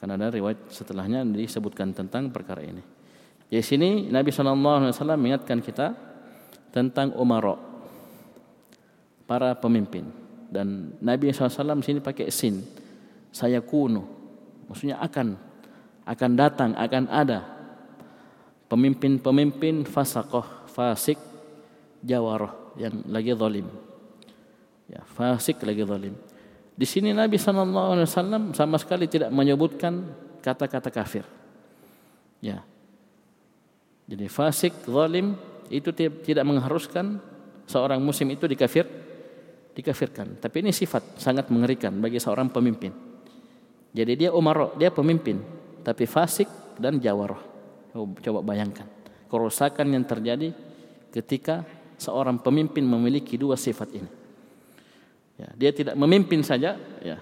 Akan 0.00 0.08
ada 0.16 0.32
riwayat 0.32 0.72
setelahnya 0.72 1.20
disebutkan 1.28 1.92
tentang 1.92 2.32
perkara 2.32 2.64
ini. 2.64 2.80
Di 3.44 3.60
sini 3.60 4.08
Nabi 4.08 4.32
sallallahu 4.32 4.88
alaihi 4.88 4.92
wasallam 4.96 5.18
mengingatkan 5.20 5.58
kita 5.60 5.92
tentang 6.72 7.12
umara 7.20 7.60
para 9.28 9.52
pemimpin 9.58 10.06
dan 10.52 10.94
Nabi 11.02 11.34
SAW 11.34 11.82
sini 11.82 11.98
pakai 11.98 12.30
sin 12.30 12.62
saya 13.34 13.58
kuno 13.58 14.06
maksudnya 14.70 15.02
akan 15.02 15.34
akan 16.06 16.30
datang 16.38 16.70
akan 16.78 17.04
ada 17.10 17.55
pemimpin-pemimpin 18.66 19.86
fasakoh, 19.86 20.66
fasik, 20.70 21.18
jawaroh 22.02 22.74
yang 22.78 22.94
lagi 23.10 23.32
zalim. 23.32 23.66
Ya, 24.86 25.02
fasik 25.02 25.62
lagi 25.66 25.82
zalim. 25.82 26.14
Di 26.76 26.84
sini 26.84 27.10
Nabi 27.16 27.40
sallallahu 27.40 27.88
alaihi 27.96 28.06
wasallam 28.06 28.42
sama 28.52 28.76
sekali 28.76 29.08
tidak 29.08 29.32
menyebutkan 29.32 30.06
kata-kata 30.44 30.92
kafir. 30.92 31.24
Ya. 32.44 32.62
Jadi 34.06 34.30
fasik, 34.30 34.86
zalim 34.86 35.34
itu 35.66 35.90
tidak 35.96 36.44
mengharuskan 36.46 37.18
seorang 37.66 37.98
muslim 37.98 38.30
itu 38.30 38.46
dikafir 38.46 38.86
dikafirkan. 39.74 40.38
Tapi 40.38 40.56
ini 40.62 40.70
sifat 40.70 41.18
sangat 41.18 41.50
mengerikan 41.50 41.92
bagi 41.98 42.22
seorang 42.22 42.48
pemimpin. 42.48 42.94
Jadi 43.96 44.12
dia 44.14 44.30
umar, 44.30 44.76
dia 44.76 44.92
pemimpin, 44.92 45.40
tapi 45.80 46.04
fasik 46.04 46.46
dan 46.76 47.00
jawaroh. 47.00 47.55
Oh, 47.96 48.04
coba 48.20 48.44
bayangkan 48.44 48.84
kerusakan 49.26 49.90
yang 49.90 50.04
terjadi 50.06 50.54
ketika 51.10 51.66
seorang 51.96 52.38
pemimpin 52.38 52.84
memiliki 52.84 53.34
dua 53.36 53.58
sifat 53.58 53.88
ini. 53.96 54.10
Ya, 55.36 55.48
dia 55.52 55.70
tidak 55.72 55.94
memimpin 55.98 56.40
saja, 56.40 56.80
ya. 57.04 57.18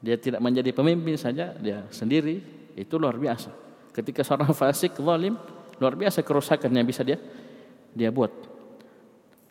Dia 0.00 0.16
tidak 0.16 0.40
menjadi 0.40 0.70
pemimpin 0.72 1.16
saja, 1.18 1.52
dia 1.56 1.84
sendiri 1.92 2.40
itu 2.76 2.94
luar 2.96 3.16
biasa. 3.16 3.52
Ketika 3.92 4.24
seorang 4.24 4.52
fasik 4.60 4.96
zalim, 4.96 5.36
luar 5.76 5.94
biasa 5.96 6.24
kerusakan 6.24 6.70
yang 6.72 6.86
bisa 6.86 7.04
dia 7.04 7.20
dia 7.96 8.12
buat. 8.12 8.32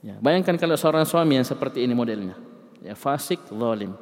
Ya, 0.06 0.22
bayangkan 0.22 0.54
kalau 0.62 0.78
seorang 0.78 1.06
suami 1.06 1.42
yang 1.42 1.46
seperti 1.46 1.82
ini 1.82 1.98
modelnya. 1.98 2.38
Ya, 2.86 2.94
fasik 2.94 3.42
zalim. 3.50 3.98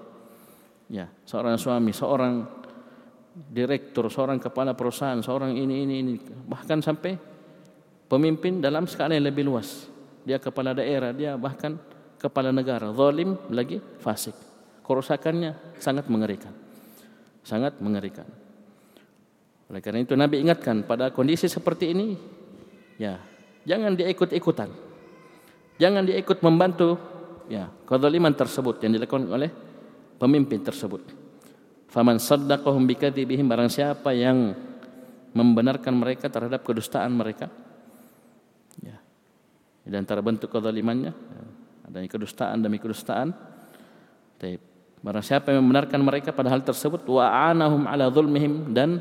Ya, 0.91 1.08
seorang 1.23 1.56
suami, 1.56 1.95
seorang 1.95 2.43
direktur, 3.34 4.08
seorang 4.13 4.38
kepala 4.38 4.78
perusahaan, 4.78 5.17
seorang 5.19 5.58
ini 5.58 5.86
ini 5.86 5.96
ini 6.06 6.13
bahkan 6.46 6.80
sampai 6.80 7.17
pemimpin 8.06 8.62
dalam 8.62 8.86
skala 8.86 9.17
yang 9.17 9.26
lebih 9.26 9.46
luas. 9.50 9.89
Dia 10.24 10.38
kepala 10.38 10.72
daerah, 10.78 11.12
dia 11.12 11.34
bahkan 11.36 11.76
kepala 12.22 12.54
negara, 12.54 12.93
zalim 12.93 13.36
lagi 13.50 13.82
fasik. 14.00 14.38
Kerusakannya 14.86 15.80
sangat 15.82 16.08
mengerikan. 16.08 16.54
Sangat 17.43 17.82
mengerikan. 17.82 18.28
Oleh 19.67 19.82
karena 19.82 20.06
itu 20.06 20.13
Nabi 20.13 20.39
ingatkan 20.46 20.86
pada 20.86 21.10
kondisi 21.10 21.50
seperti 21.50 21.91
ini 21.91 22.15
ya, 23.02 23.17
jangan 23.65 23.98
diikut-ikutan. 23.98 24.69
Jangan 25.82 26.06
diikut 26.06 26.39
membantu 26.46 26.96
ya, 27.50 27.65
kezaliman 27.89 28.32
tersebut 28.38 28.78
yang 28.86 28.93
dilakukan 28.93 29.26
oleh 29.26 29.50
pemimpin 30.22 30.62
tersebut. 30.62 31.22
Faman 31.93 32.17
saddaqahum 32.17 32.89
bikadzibihim 32.89 33.45
barang 33.45 33.69
siapa 33.69 34.17
yang 34.17 34.58
membenarkan 35.38 35.93
mereka 35.93 36.25
terhadap 36.25 36.65
kedustaan 36.65 37.13
mereka. 37.13 37.53
Ya. 38.82 38.97
Antara 39.93 40.25
bentuk 40.25 40.49
kezalimannya 40.49 41.13
ya. 41.13 41.43
adanya 41.86 42.10
kedustaan 42.10 42.65
demi 42.65 42.82
kedustaan. 42.82 43.29
Tapi 44.41 44.58
barang 45.06 45.21
siapa 45.21 45.53
yang 45.53 45.62
membenarkan 45.62 46.01
mereka 46.01 46.34
pada 46.34 46.49
hal 46.49 46.65
tersebut 46.65 47.06
wa 47.06 47.29
anahum 47.29 47.86
ala 47.86 48.10
zulmihim 48.10 48.73
dan 48.73 48.97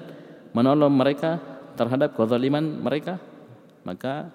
menolong 0.53 0.93
mereka 0.93 1.41
terhadap 1.73 2.13
kezaliman 2.13 2.61
mereka 2.61 3.17
maka 3.89 4.29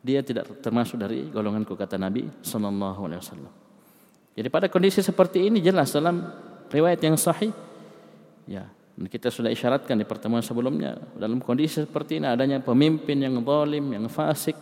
dia 0.00 0.24
tidak 0.24 0.64
termasuk 0.64 0.96
dari 0.96 1.28
golonganku 1.28 1.76
kata 1.76 2.00
Nabi 2.00 2.24
sallallahu 2.40 3.00
alaihi 3.04 3.20
wasallam. 3.20 3.52
Jadi 4.32 4.48
pada 4.48 4.72
kondisi 4.72 5.04
seperti 5.04 5.44
ini 5.44 5.60
jelas 5.60 5.92
dalam 5.92 6.22
riwayat 6.70 7.00
yang 7.02 7.16
sahih. 7.18 7.52
Ya 8.46 8.70
kita 9.04 9.28
sudah 9.28 9.52
isyaratkan 9.52 10.00
di 10.00 10.08
pertemuan 10.08 10.40
sebelumnya 10.40 10.96
dalam 11.20 11.36
kondisi 11.36 11.84
seperti 11.84 12.16
ini 12.16 12.32
adanya 12.32 12.64
pemimpin 12.64 13.20
yang 13.20 13.44
zalim 13.44 13.92
yang 13.92 14.08
fasik 14.08 14.56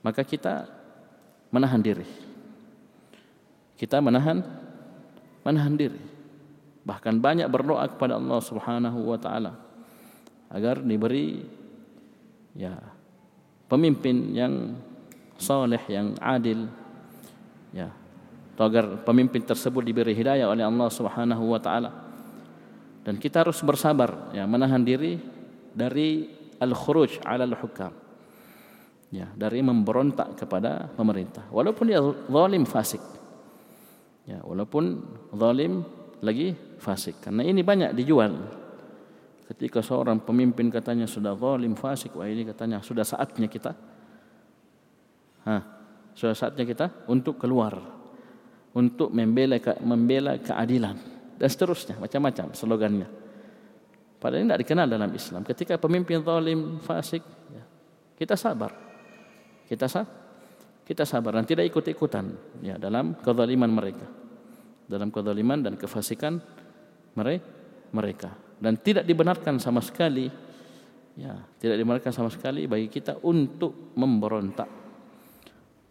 maka 0.00 0.24
kita 0.24 0.64
menahan 1.52 1.84
diri. 1.84 2.08
Kita 3.76 4.00
menahan 4.00 4.40
menahan 5.44 5.76
diri. 5.76 6.00
Bahkan 6.88 7.20
banyak 7.20 7.52
berdoa 7.52 7.84
kepada 7.92 8.16
Allah 8.16 8.40
Subhanahu 8.40 9.12
wa 9.12 9.18
taala 9.20 9.52
agar 10.48 10.80
diberi 10.80 11.44
ya 12.56 12.72
pemimpin 13.68 14.32
yang 14.32 14.72
saleh 15.36 15.84
yang 15.92 16.16
adil 16.16 16.64
ya 17.76 17.92
atau 18.58 18.66
agar 18.66 19.06
pemimpin 19.06 19.38
tersebut 19.46 19.86
diberi 19.86 20.18
hidayah 20.18 20.50
oleh 20.50 20.66
Allah 20.66 20.90
Subhanahu 20.90 21.54
wa 21.54 21.62
taala. 21.62 21.94
Dan 23.06 23.14
kita 23.14 23.46
harus 23.46 23.62
bersabar 23.62 24.34
ya 24.34 24.50
menahan 24.50 24.82
diri 24.82 25.14
dari 25.70 26.26
al-khuruj 26.58 27.22
'ala 27.22 27.46
al-hukam. 27.46 27.94
ya 29.14 29.30
dari 29.38 29.62
memberontak 29.62 30.34
kepada 30.42 30.90
pemerintah. 30.90 31.46
Walaupun 31.54 31.84
dia 31.86 32.02
zalim 32.02 32.66
fasik. 32.66 33.00
Ya 34.26 34.42
walaupun 34.42 35.06
zalim 35.38 35.86
lagi 36.18 36.58
fasik. 36.82 37.22
Karena 37.22 37.46
ini 37.46 37.62
banyak 37.62 37.94
dijual. 37.94 38.34
Ketika 39.54 39.86
seorang 39.86 40.18
pemimpin 40.18 40.66
katanya 40.66 41.06
sudah 41.06 41.38
zalim 41.38 41.78
fasik 41.78 42.10
wah 42.18 42.26
ini 42.26 42.42
katanya 42.42 42.82
sudah 42.82 43.06
saatnya 43.06 43.46
kita 43.46 43.72
ha 45.48 45.56
sudah 46.12 46.36
saatnya 46.36 46.68
kita 46.68 47.08
untuk 47.08 47.40
keluar 47.40 47.97
untuk 48.78 49.10
membela 49.10 49.58
membela 49.82 50.38
keadilan 50.38 50.94
dan 51.34 51.48
seterusnya 51.50 51.98
macam-macam 51.98 52.54
slogannya 52.54 53.08
Padahal 54.18 54.42
ini 54.42 54.50
tidak 54.50 54.62
dikenal 54.66 54.86
dalam 54.90 55.10
Islam. 55.14 55.42
Ketika 55.46 55.78
pemimpin 55.78 56.18
zalim, 56.26 56.82
fasik, 56.82 57.22
ya, 57.54 57.62
kita 58.18 58.34
sabar. 58.34 58.74
Kita 59.62 59.86
sabar. 59.86 60.26
Kita 60.82 61.04
sabar 61.04 61.36
dan 61.36 61.44
tidak 61.44 61.68
ikut-ikutan 61.68 62.32
ya, 62.64 62.80
dalam 62.80 63.14
kezaliman 63.20 63.70
mereka. 63.70 64.08
Dalam 64.88 65.12
kezaliman 65.12 65.60
dan 65.60 65.76
kefasikan 65.76 66.40
mereka. 67.92 68.32
Dan 68.58 68.80
tidak 68.80 69.04
dibenarkan 69.04 69.60
sama 69.62 69.78
sekali 69.84 70.26
ya, 71.14 71.38
tidak 71.60 71.76
dibenarkan 71.78 72.08
sama 72.10 72.32
sekali 72.32 72.64
bagi 72.64 72.88
kita 72.90 73.22
untuk 73.22 73.94
memberontak. 73.94 74.70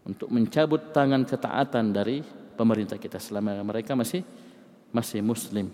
Untuk 0.04 0.28
mencabut 0.34 0.90
tangan 0.90 1.24
ketaatan 1.24 1.94
dari 1.94 2.18
pemerintah 2.58 2.98
kita 2.98 3.22
selama 3.22 3.62
mereka 3.62 3.94
masih 3.94 4.26
masih 4.90 5.22
muslim 5.22 5.70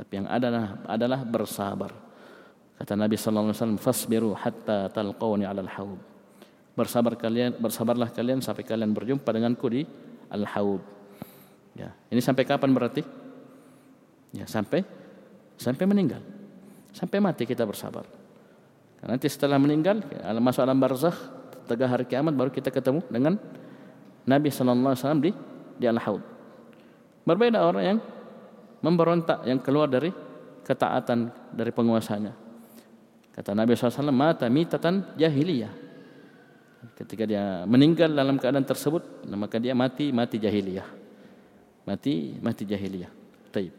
tapi 0.00 0.22
yang 0.22 0.28
adalah 0.30 0.80
adalah 0.86 1.20
bersabar. 1.26 1.92
Kata 2.80 2.96
Nabi 2.96 3.20
sallallahu 3.20 3.52
alaihi 3.52 3.58
wasallam, 3.60 3.80
"Fasbiru 3.80 4.30
hatta 4.32 4.88
talqawni 4.88 5.44
'ala 5.44 5.60
al-haud." 5.60 6.00
Bersabar 6.72 7.12
kalian, 7.18 7.60
bersabarlah 7.60 8.08
kalian 8.08 8.40
sampai 8.40 8.64
kalian 8.64 8.96
berjumpa 8.96 9.28
denganku 9.28 9.68
di 9.68 9.84
al-haud. 10.32 10.80
Ya, 11.76 11.92
ini 12.08 12.24
sampai 12.24 12.48
kapan 12.48 12.72
berarti? 12.72 13.04
Ya, 14.32 14.48
sampai 14.48 14.86
sampai 15.60 15.84
meninggal. 15.84 16.24
Sampai 16.96 17.20
mati 17.20 17.44
kita 17.44 17.68
bersabar. 17.68 18.08
Nanti 19.04 19.28
setelah 19.28 19.60
meninggal, 19.60 20.00
masuk 20.40 20.64
alam 20.64 20.80
barzakh, 20.80 21.16
tegak 21.68 21.88
hari 21.88 22.04
kiamat 22.08 22.32
baru 22.36 22.48
kita 22.52 22.72
ketemu 22.72 23.04
dengan 23.12 23.36
Nabi 24.24 24.48
sallallahu 24.52 24.92
alaihi 24.92 25.00
wasallam 25.04 25.22
di 25.24 25.30
di 25.80 25.88
al-haud. 25.88 26.20
Berbeda 27.24 27.64
orang 27.64 27.84
yang 27.84 27.98
memberontak 28.84 29.48
yang 29.48 29.60
keluar 29.64 29.88
dari 29.88 30.12
ketaatan 30.60 31.32
dari 31.56 31.72
penguasanya. 31.72 32.32
Kata 33.32 33.56
Nabi 33.56 33.72
SAW, 33.72 34.12
mata 34.12 34.44
mitatan 34.52 35.16
jahiliyah. 35.16 35.72
Ketika 36.96 37.24
dia 37.24 37.64
meninggal 37.64 38.12
dalam 38.12 38.36
keadaan 38.36 38.64
tersebut, 38.64 39.24
maka 39.32 39.56
dia 39.56 39.72
mati 39.72 40.12
mati 40.12 40.36
jahiliyah. 40.36 40.88
Mati 41.88 42.36
mati 42.40 42.62
jahiliyah. 42.68 43.12
Taib. 43.52 43.72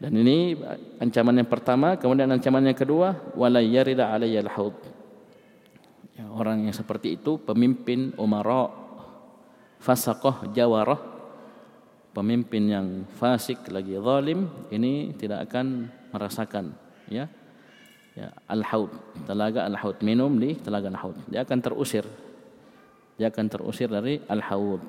Dan 0.00 0.16
ini 0.16 0.56
ancaman 0.96 1.44
yang 1.44 1.48
pertama, 1.48 2.00
kemudian 2.00 2.24
ancaman 2.32 2.64
yang 2.64 2.76
kedua, 2.76 3.20
wala 3.36 3.60
yarida 3.60 4.08
alayya 4.08 4.40
al-haud. 4.40 4.72
Ya, 6.16 6.24
orang 6.32 6.64
yang 6.64 6.72
seperti 6.72 7.20
itu 7.20 7.36
pemimpin 7.36 8.16
umara 8.16 8.68
fasaqah 9.80 10.52
jawarah 10.52 11.00
pemimpin 12.12 12.64
yang 12.68 12.86
fasik 13.16 13.64
lagi 13.72 13.96
zalim 13.96 14.46
ini 14.68 15.16
tidak 15.16 15.50
akan 15.50 15.88
merasakan 16.12 16.74
ya. 17.08 17.26
Ya 18.18 18.34
al-haud 18.50 18.90
telaga 19.22 19.64
al-haud 19.64 20.02
minum 20.02 20.34
di 20.36 20.58
telaga 20.58 20.90
al-haud. 20.90 21.16
Dia 21.30 21.46
akan 21.46 21.58
terusir. 21.62 22.04
Dia 23.14 23.30
akan 23.30 23.46
terusir 23.46 23.86
dari 23.86 24.18
al-haud. 24.26 24.82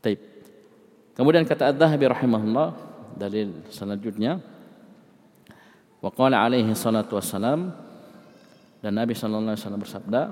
Taib. 0.00 0.18
Kemudian 1.12 1.44
kata 1.44 1.70
az-zahabi 1.70 2.08
rahimahullah 2.08 2.72
dalil 3.14 3.52
selanjutnya. 3.68 4.40
Wa 6.00 6.10
qala 6.10 6.42
alaihi 6.42 6.72
salatu 6.72 7.20
wassalam 7.20 7.70
dan 8.82 8.92
nabi 8.96 9.14
sallallahu 9.14 9.54
alaihi 9.54 9.62
wasallam 9.62 9.82
bersabda 9.84 10.22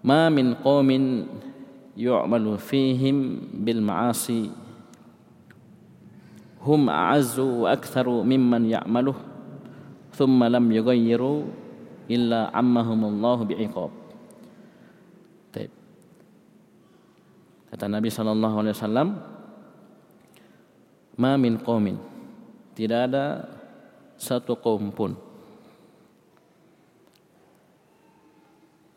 ma 0.00 0.32
min 0.32 0.56
qaumin 0.58 1.28
yu'malu 1.96 2.56
fihim 2.56 3.48
bil 3.60 3.80
ma'asi. 3.84 4.52
Hum 6.60 6.92
a'azzu 6.92 7.64
wa 7.64 7.72
aktharu 7.72 8.20
mimman 8.24 8.68
ya'maluh. 8.68 9.16
Thumma 10.12 10.52
lam 10.52 10.68
yughayyiru 10.68 11.48
illa 12.10 12.52
ammahum 12.52 13.08
Allah 13.08 13.38
bi 13.48 13.54
kata 17.70 17.86
Nabi 17.86 18.10
sallallahu 18.10 18.56
alaihi 18.60 18.74
wasallam 18.74 19.08
ma 21.14 21.38
min 21.38 21.54
qaumin 21.62 21.96
tidak 22.74 23.08
ada 23.08 23.24
satu 24.18 24.58
kaum 24.58 24.90
pun 24.90 25.14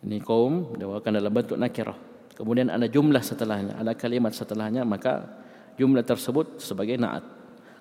ini 0.04 0.20
kaum 0.20 0.76
diwakilkan 0.76 1.16
dalam 1.16 1.32
bentuk 1.32 1.58
nakirah 1.58 2.14
kemudian 2.34 2.70
ada 2.74 2.90
jumlah 2.90 3.22
setelahnya, 3.22 3.78
ada 3.80 3.94
kalimat 3.94 4.34
setelahnya, 4.34 4.82
maka 4.84 5.30
jumlah 5.78 6.02
tersebut 6.04 6.60
sebagai 6.60 6.98
naat. 6.98 7.24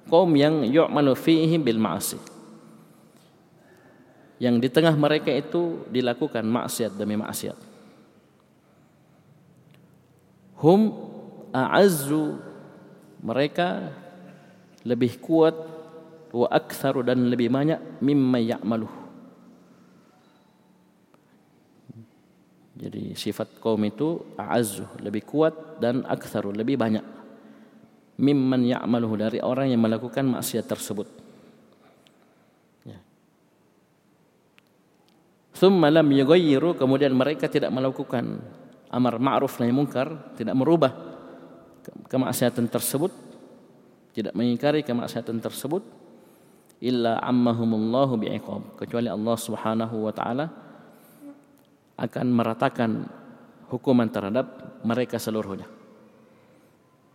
Kaum 0.07 0.31
yang 0.37 0.67
yu'malu 0.67 1.17
fihi 1.17 1.57
bil 1.57 1.81
ma'asi. 1.81 2.21
Yang 4.43 4.57
di 4.59 4.69
tengah 4.69 4.95
mereka 4.99 5.31
itu 5.31 5.87
dilakukan 5.89 6.43
maksiat 6.43 6.99
demi 6.99 7.15
maksiat. 7.15 7.59
Hum 10.63 10.95
a'azzu 11.55 12.39
mereka 13.23 13.91
lebih 14.83 15.19
kuat 15.23 15.55
wa 16.35 16.49
aktsaru 16.51 17.07
dan 17.07 17.31
lebih 17.31 17.51
banyak 17.51 18.03
mimma 18.03 18.39
ya'maluhu 18.43 19.02
Jadi 22.83 23.15
sifat 23.15 23.63
kaum 23.63 23.79
itu 23.87 24.35
a'azzu, 24.35 24.99
lebih 24.99 25.23
kuat 25.23 25.79
dan 25.79 26.03
aktsaru, 26.03 26.51
lebih 26.51 26.75
banyak. 26.75 27.07
Mimman 28.19 28.67
ya'maluhu 28.67 29.15
dari 29.15 29.39
orang 29.39 29.71
yang 29.71 29.79
melakukan 29.79 30.27
maksiat 30.27 30.67
tersebut. 30.67 31.07
Ya. 32.83 32.99
Thumma 35.55 35.95
lam 35.95 36.11
yughayyiru, 36.11 36.75
kemudian 36.75 37.15
mereka 37.15 37.47
tidak 37.47 37.71
melakukan 37.71 38.43
amar 38.91 39.23
ma'ruf 39.23 39.63
nahi 39.63 39.71
munkar, 39.71 40.35
tidak 40.35 40.59
merubah 40.59 40.91
kemaksiatan 42.11 42.67
tersebut, 42.67 43.15
tidak 44.11 44.35
mengingkari 44.35 44.83
kemaksiatan 44.83 45.39
tersebut 45.39 45.87
illa 46.83 47.23
ammahumullahu 47.23 48.19
bi'iqab, 48.19 48.75
kecuali 48.75 49.07
Allah 49.07 49.39
Subhanahu 49.39 50.03
wa 50.03 50.11
taala 50.11 50.51
akan 52.03 52.27
meratakan 52.35 53.07
hukuman 53.71 54.11
terhadap 54.11 54.79
mereka 54.83 55.23
seluruhnya. 55.23 55.71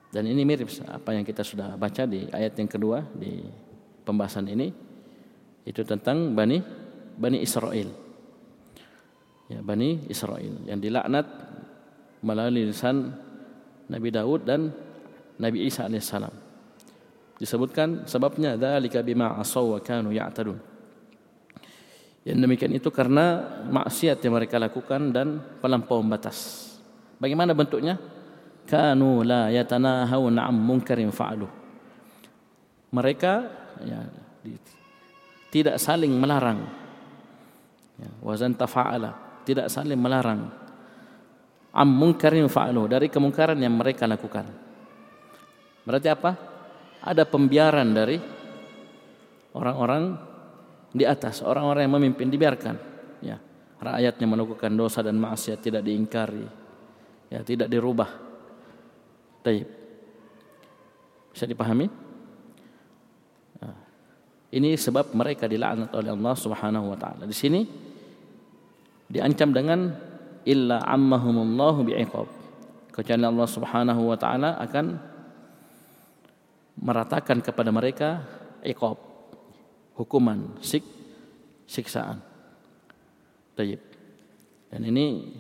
Dan 0.07 0.23
ini 0.31 0.47
mirip 0.47 0.71
apa 0.87 1.11
yang 1.11 1.27
kita 1.27 1.43
sudah 1.43 1.75
baca 1.75 2.07
di 2.07 2.23
ayat 2.31 2.55
yang 2.55 2.71
kedua 2.71 3.03
di 3.11 3.43
pembahasan 4.07 4.47
ini 4.47 4.71
itu 5.67 5.83
tentang 5.83 6.31
Bani 6.31 6.63
Bani 7.19 7.43
Israel. 7.43 7.91
Ya, 9.51 9.59
Bani 9.59 10.07
Israel 10.07 10.63
yang 10.63 10.79
dilaknat 10.79 11.27
melalui 12.23 12.71
lisan 12.71 13.11
Nabi 13.91 14.09
Daud 14.11 14.47
dan 14.47 14.71
Nabi 15.37 15.67
Isa 15.67 15.87
alaihissalam. 15.87 16.33
Disebutkan 17.37 18.07
sebabnya 18.09 18.57
dzalika 18.57 19.03
bima 19.05 19.37
asaw 19.37 19.77
wa 19.77 19.79
kanu 19.83 20.09
ya'tadun. 20.15 20.76
Ya 22.27 22.35
yang 22.35 22.43
demikian 22.43 22.75
itu 22.75 22.91
karena 22.91 23.39
maksiat 23.71 24.19
yang 24.19 24.35
mereka 24.35 24.59
lakukan 24.59 25.15
dan 25.15 25.39
pelampau 25.63 26.03
batas. 26.03 26.67
Bagaimana 27.23 27.55
bentuknya? 27.55 27.95
Kanu 28.67 29.23
la 29.23 29.47
yatanahawna 29.47 30.43
am 30.43 30.59
munkarin 30.59 31.07
fa'alu. 31.07 31.47
Mereka 32.91 33.33
ya, 33.79 34.03
tidak 35.47 35.79
saling 35.79 36.11
melarang. 36.19 36.67
Ya, 37.95 38.11
wazan 38.19 38.59
tafa'ala. 38.59 39.15
Tidak 39.47 39.71
saling 39.71 39.95
melarang. 39.95 40.51
Am 41.71 41.87
munkarin 41.87 42.51
fa'alu. 42.51 42.91
Dari 42.91 43.07
kemungkaran 43.07 43.55
yang 43.55 43.79
mereka 43.79 44.03
lakukan. 44.03 44.51
Berarti 45.87 46.11
apa? 46.11 46.35
Ada 47.07 47.23
pembiaran 47.23 47.87
dari 47.95 48.19
orang-orang 49.55 50.35
di 50.97 51.05
atas 51.05 51.45
orang-orang 51.45 51.85
yang 51.85 51.93
memimpin 52.01 52.27
dibiarkan. 52.33 52.75
Ya 53.21 53.37
rakyatnya 53.77 54.25
melakukan 54.25 54.73
dosa 54.73 55.05
dan 55.05 55.21
maksiat 55.21 55.61
tidak 55.61 55.85
diingkari. 55.85 56.45
Ya 57.29 57.45
tidak 57.45 57.69
dirubah. 57.69 58.09
Taib. 59.45 59.69
bisa 61.31 61.45
dipahami? 61.45 61.85
Ini 64.47 64.79
sebab 64.79 65.11
mereka 65.11 65.45
dilaknat 65.45 65.91
oleh 65.91 66.15
Allah 66.15 66.35
Subhanahu 66.39 66.95
wa 66.95 66.97
taala. 66.97 67.27
Di 67.27 67.35
sini 67.35 67.67
diancam 69.11 69.51
dengan 69.51 69.91
illa 70.47 70.81
ammahumullahu 70.87 71.83
bi'iqab. 71.83 72.27
Kecuali 72.95 73.23
Allah 73.27 73.47
Subhanahu 73.47 74.01
wa 74.07 74.17
taala 74.17 74.55
akan 74.57 74.85
meratakan 76.79 77.43
kepada 77.43 77.69
mereka 77.75 78.23
iqab 78.63 79.06
hukuman 79.97 80.61
sik 80.61 80.85
siksaan. 81.65 82.21
Tayyib. 83.57 83.81
Dan 84.69 84.81
ini 84.85 85.33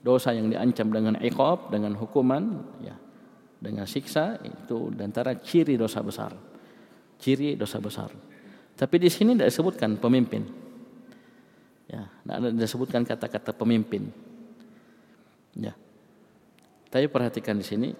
dosa 0.00 0.30
yang 0.30 0.46
diancam 0.46 0.88
dengan 0.94 1.18
iqab 1.18 1.74
dengan 1.74 1.98
hukuman 1.98 2.62
ya 2.78 2.94
dengan 3.58 3.88
siksa 3.88 4.38
itu 4.46 4.94
antara 5.02 5.34
ciri 5.42 5.74
dosa 5.74 6.00
besar. 6.00 6.32
Ciri 7.18 7.58
dosa 7.58 7.82
besar. 7.82 8.14
Tapi 8.76 8.96
di 9.02 9.10
sini 9.10 9.34
tidak 9.34 9.50
disebutkan 9.50 9.98
pemimpin. 9.98 10.46
Ya 11.90 12.06
tidak 12.06 12.54
disebutkan 12.54 13.02
kata-kata 13.02 13.50
pemimpin. 13.50 14.06
Ya. 15.58 15.74
Tapi 16.86 17.10
perhatikan 17.10 17.58
di 17.58 17.66
sini 17.66 17.90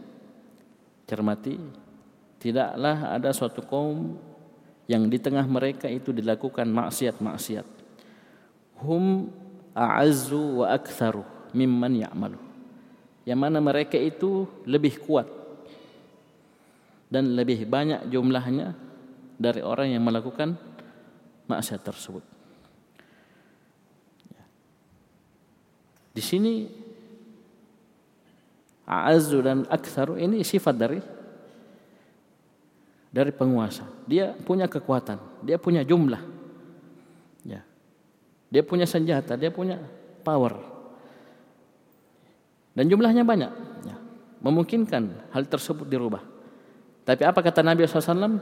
cermati 1.08 1.58
tidaklah 2.38 3.16
ada 3.16 3.32
suatu 3.32 3.64
kaum 3.64 4.14
yang 4.86 5.10
di 5.10 5.18
tengah 5.18 5.42
mereka 5.46 5.90
itu 5.90 6.14
dilakukan 6.14 6.66
maksiat-maksiat 6.70 7.66
hum 8.86 9.30
a'azzu 9.74 10.62
wa 10.62 10.66
aktharu 10.72 11.24
mimman 11.56 12.00
ya'malu. 12.00 12.40
Yang 13.26 13.40
mana 13.40 13.58
mereka 13.58 13.98
itu 13.98 14.46
lebih 14.68 15.02
kuat 15.02 15.26
dan 17.10 17.34
lebih 17.34 17.66
banyak 17.66 18.06
jumlahnya 18.06 18.76
dari 19.36 19.60
orang 19.60 19.90
yang 19.90 20.02
melakukan 20.06 20.54
maksiat 21.50 21.82
tersebut. 21.82 22.24
Di 26.16 26.24
sini 26.24 26.64
a'azzu 28.88 29.38
dan 29.44 29.68
aktsaru 29.68 30.16
ini 30.16 30.40
sifat 30.40 30.74
dari 30.78 30.96
dari 33.16 33.32
penguasa. 33.32 33.88
Dia 34.04 34.36
punya 34.36 34.68
kekuatan, 34.68 35.40
dia 35.40 35.56
punya 35.56 35.80
jumlah. 35.80 36.20
Ya. 37.48 37.64
Dia 38.52 38.60
punya 38.60 38.84
senjata, 38.84 39.40
dia 39.40 39.48
punya 39.48 39.80
power. 40.20 40.60
Dan 42.76 42.92
jumlahnya 42.92 43.24
banyak. 43.24 43.52
Ya. 43.88 43.96
memungkinkan 44.36 45.32
hal 45.32 45.48
tersebut 45.48 45.88
dirubah. 45.88 46.20
Tapi 47.08 47.24
apa 47.24 47.40
kata 47.40 47.64
Nabi 47.64 47.88
SAW 47.88 48.36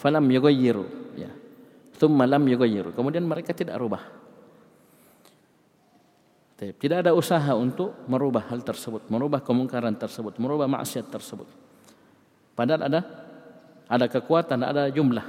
falam 0.00 0.24
yughayyiru. 0.32 1.12
Ya. 1.12 1.28
Thumma 2.00 2.24
lam 2.24 2.48
yughayyiru. 2.48 2.96
Kemudian 2.96 3.20
mereka 3.28 3.52
tidak 3.52 3.76
rubah. 3.76 4.00
Tidak 6.56 7.04
ada 7.04 7.12
usaha 7.12 7.52
untuk 7.52 7.92
merubah 8.08 8.48
hal 8.48 8.64
tersebut 8.64 9.12
merubah 9.12 9.44
kemungkaran 9.44 9.92
tersebut 9.92 10.40
merubah 10.40 10.64
maksiat 10.64 11.04
tersebut. 11.12 11.44
Padahal 12.56 12.88
ada 12.88 13.25
ada 13.86 14.06
kekuatan 14.10 14.60
ada 14.66 14.90
jumlah 14.90 15.26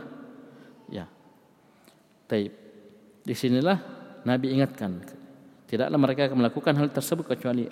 ya 0.89 1.05
Taib. 2.27 2.51
Di 3.23 3.35
sinilah 3.35 3.77
Nabi 4.23 4.55
ingatkan 4.55 5.03
tidaklah 5.67 5.99
mereka 5.99 6.31
akan 6.31 6.37
melakukan 6.43 6.73
hal 6.75 6.87
tersebut 6.91 7.27
kecuali 7.27 7.67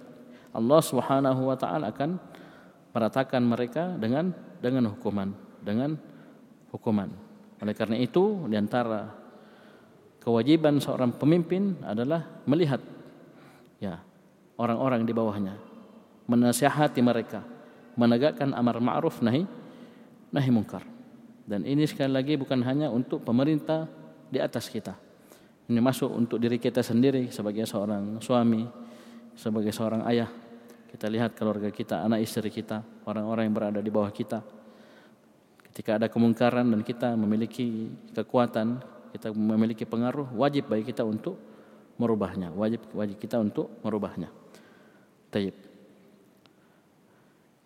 Allah 0.56 0.82
Subhanahu 0.84 1.52
wa 1.52 1.58
taala 1.60 1.91
akan 1.91 2.15
meratakan 2.95 3.43
mereka 3.43 3.91
dengan 4.00 4.32
dengan 4.63 4.88
hukuman, 4.95 5.36
dengan 5.60 6.00
hukuman. 6.71 7.12
Oleh 7.60 7.76
karena 7.76 8.00
itu 8.00 8.48
di 8.48 8.56
antara 8.56 9.12
kewajiban 10.24 10.80
seorang 10.80 11.15
pemimpin 11.15 11.76
adalah 11.84 12.43
melihat 12.48 12.80
ya 13.84 14.00
orang-orang 14.56 15.04
di 15.04 15.12
bawahnya, 15.12 15.56
menasihati 16.28 17.04
mereka, 17.04 17.43
menegakkan 18.00 18.56
amar 18.56 18.80
ma'ruf 18.80 19.19
nahi 19.19 19.43
nahi 20.33 20.49
mungkar. 20.53 20.85
Dan 21.45 21.61
ini 21.65 21.85
sekali 21.85 22.09
lagi 22.09 22.33
bukan 22.38 22.65
hanya 22.65 22.89
untuk 22.89 23.21
pemerintah 23.21 23.85
di 24.29 24.41
atas 24.41 24.65
kita. 24.65 24.97
Ini 25.65 25.81
masuk 25.81 26.09
untuk 26.13 26.38
diri 26.38 26.57
kita 26.61 26.81
sendiri 26.81 27.29
sebagai 27.29 27.65
seorang 27.65 28.21
suami, 28.21 28.65
sebagai 29.33 29.73
seorang 29.73 30.05
ayah, 30.09 30.29
kita 30.89 31.09
lihat 31.09 31.33
keluarga 31.33 31.69
kita, 31.73 32.05
anak 32.05 32.21
istri 32.21 32.47
kita, 32.47 32.85
orang-orang 33.05 33.49
yang 33.49 33.55
berada 33.55 33.79
di 33.81 33.91
bawah 33.91 34.09
kita. 34.13 34.45
Ketika 35.69 35.99
ada 35.99 36.07
kemungkaran 36.07 36.69
dan 36.69 36.81
kita 36.85 37.17
memiliki 37.19 37.91
kekuatan, 38.13 38.79
kita 39.11 39.33
memiliki 39.35 39.83
pengaruh, 39.83 40.31
wajib 40.38 40.71
bagi 40.71 40.88
kita 40.88 41.03
untuk 41.03 41.35
merubahnya. 41.99 42.51
Wajib 42.55 42.91
wajib 42.95 43.17
kita 43.19 43.41
untuk 43.41 43.75
merubahnya. 43.83 44.31
Taib. 45.31 45.55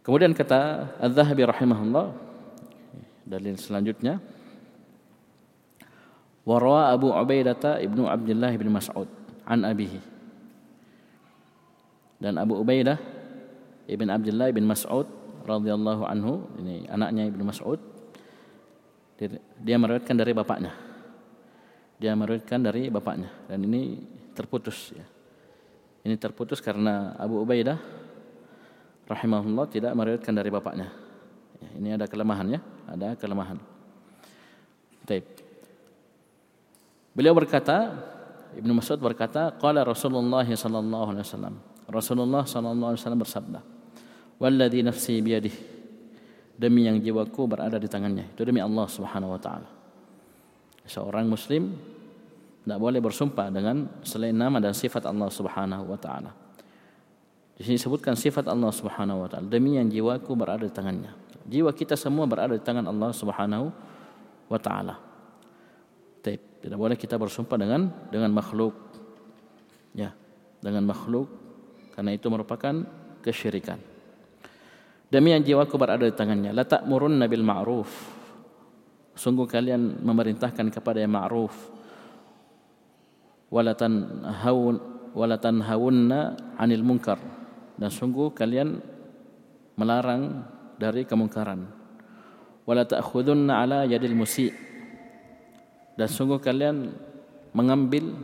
Kemudian 0.01 0.33
kata 0.33 0.89
Az-Zahabi 0.97 1.45
rahimahullah 1.45 2.28
dalil 3.29 3.53
selanjutnya. 3.61 4.17
Warwa 6.49 6.89
Abu 6.89 7.13
Ubaidah 7.13 7.77
ibnu 7.77 8.09
Abdullah 8.09 8.49
bin 8.57 8.73
Mas'ud 8.73 9.05
an 9.45 9.61
abihi. 9.69 10.01
Dan 12.17 12.41
Abu 12.41 12.57
Ubaidah 12.57 12.97
Ibn 13.85 14.07
Abdullah 14.09 14.49
Ibn 14.49 14.65
Mas'ud 14.65 15.07
radhiyallahu 15.45 16.03
anhu 16.09 16.45
ini 16.57 16.89
anaknya 16.89 17.29
Ibn 17.29 17.41
Mas'ud 17.45 17.79
dia 19.59 19.75
meriwayatkan 19.75 20.15
dari 20.15 20.31
bapaknya. 20.31 20.71
Dia 21.99 22.15
meriwayatkan 22.15 22.59
dari 22.63 22.87
bapaknya. 22.87 23.29
Dan 23.45 23.67
ini 23.67 23.99
terputus 24.31 24.95
ya. 24.95 25.03
Ini 26.07 26.15
terputus 26.15 26.63
karena 26.63 27.11
Abu 27.19 27.43
Ubaidah 27.43 27.75
rahimahullah 29.05 29.67
tidak 29.67 29.91
meriwayatkan 29.91 30.31
dari 30.31 30.47
bapaknya. 30.47 30.87
ya, 30.87 30.98
ini 31.79 31.95
ada 31.95 32.07
kelemahan 32.07 32.47
ya. 32.47 32.59
Ada 32.87 33.15
kelemahan. 33.19 33.59
Taib. 35.03 35.25
Beliau 37.15 37.35
berkata 37.35 37.95
Ibnu 38.55 38.71
Mas'ud 38.81 38.97
berkata 38.97 39.53
qala 39.59 39.85
Rasulullah 39.85 40.45
sallallahu 40.45 41.07
alaihi 41.13 41.25
wasallam. 41.25 41.55
Rasulullah 41.89 42.43
sallallahu 42.45 42.89
alaihi 42.93 43.01
wasallam 43.01 43.21
bersabda 43.21 43.59
Walladhi 44.39 44.79
nafsi 44.85 45.19
biyadih. 45.19 45.55
Demi 46.59 46.87
yang 46.87 46.99
jiwaku 46.99 47.47
berada 47.47 47.79
di 47.79 47.87
tangannya. 47.87 48.35
Itu 48.35 48.43
demi 48.43 48.59
Allah 48.59 48.83
subhanahu 48.87 49.35
wa 49.35 49.39
ta'ala. 49.39 49.69
Seorang 50.83 51.27
muslim 51.27 51.71
Tidak 52.59 52.75
boleh 52.75 52.99
bersumpah 52.99 53.47
dengan 53.49 53.87
Selain 54.03 54.35
nama 54.35 54.59
dan 54.59 54.75
sifat 54.75 55.07
Allah 55.07 55.31
subhanahu 55.31 55.87
wa 55.87 55.99
ta'ala. 55.99 56.31
Di 57.55 57.63
sini 57.63 57.79
sebutkan 57.79 58.15
sifat 58.15 58.47
Allah 58.47 58.71
subhanahu 58.71 59.23
wa 59.23 59.27
ta'ala. 59.31 59.47
Demi 59.47 59.79
yang 59.79 59.87
jiwaku 59.87 60.35
berada 60.35 60.67
di 60.67 60.71
tangannya 60.71 61.28
Jiwa 61.49 61.73
kita 61.73 61.97
semua 61.97 62.29
berada 62.29 62.53
di 62.53 62.61
tangan 62.61 62.85
Allah 62.85 63.09
subhanahu 63.09 63.73
wa 64.49 64.59
ta'ala 64.61 64.95
Tidak 66.21 66.77
boleh 66.77 66.93
kita 66.93 67.17
bersumpah 67.17 67.57
dengan 67.57 67.89
dengan 68.13 68.29
makhluk 68.29 68.77
Ya, 69.97 70.13
dengan 70.61 70.85
makhluk 70.85 71.27
karena 71.99 72.15
itu 72.15 72.31
merupakan 72.31 72.71
kesyirikan. 73.19 73.75
Demi 75.09 75.33
yang 75.33 75.43
jiwaku 75.43 75.75
berada 75.75 76.05
di 76.05 76.13
tangannya. 76.13 76.53
La 76.53 76.63
ta'murun 76.63 77.17
nabil 77.17 77.43
ma'ruf. 77.43 77.91
Sungguh 79.17 79.49
kalian 79.49 79.99
memerintahkan 79.99 80.69
kepada 80.71 81.01
yang 81.03 81.11
ma'ruf. 81.11 81.51
Walatan 83.51 84.23
haun 84.45 84.75
walatan 85.17 85.65
haunna 85.65 86.37
anil 86.55 86.85
munkar. 86.85 87.19
Dan 87.75 87.89
sungguh 87.89 88.31
kalian 88.31 88.79
melarang 89.75 90.45
dari 90.79 91.03
kemungkaran. 91.03 91.67
Wala 92.63 92.87
ta'khudunna 92.87 93.53
ala 93.59 93.79
yadil 93.83 94.15
musi' 94.15 94.53
dan 95.99 96.07
sungguh 96.07 96.39
kalian 96.39 96.95
mengambil 97.51 98.15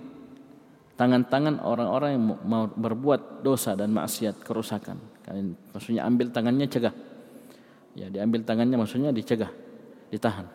tangan-tangan 0.95 1.59
orang-orang 1.59 2.15
yang 2.15 2.23
mau 2.47 2.71
berbuat 2.71 3.43
dosa 3.43 3.75
dan 3.75 3.91
maksiat 3.91 4.39
kerusakan 4.39 5.15
Kalian 5.25 5.57
maksudnya 5.73 6.05
ambil 6.05 6.29
tangannya 6.29 6.69
cegah. 6.69 6.93
Ya, 7.97 8.13
diambil 8.13 8.45
tangannya 8.45 8.77
maksudnya 8.77 9.09
dicegah, 9.09 9.49
ditahan. 10.13 10.45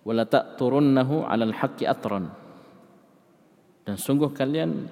Wala 0.00 0.24
ta'turunnahu 0.24 1.28
'alal 1.28 1.52
haqqi 1.52 1.84
atran. 1.84 2.32
Dan 3.84 4.00
sungguh 4.00 4.32
kalian 4.32 4.88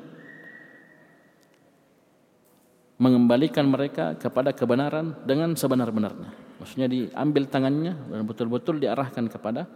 mengembalikan 3.02 3.66
mereka 3.66 4.14
kepada 4.14 4.54
kebenaran 4.54 5.18
dengan 5.26 5.58
sebenar-benarnya. 5.58 6.30
Maksudnya 6.62 6.86
diambil 6.86 7.50
tangannya 7.50 7.98
dan 7.98 8.22
betul-betul 8.22 8.78
diarahkan 8.78 9.26
kepada 9.26 9.66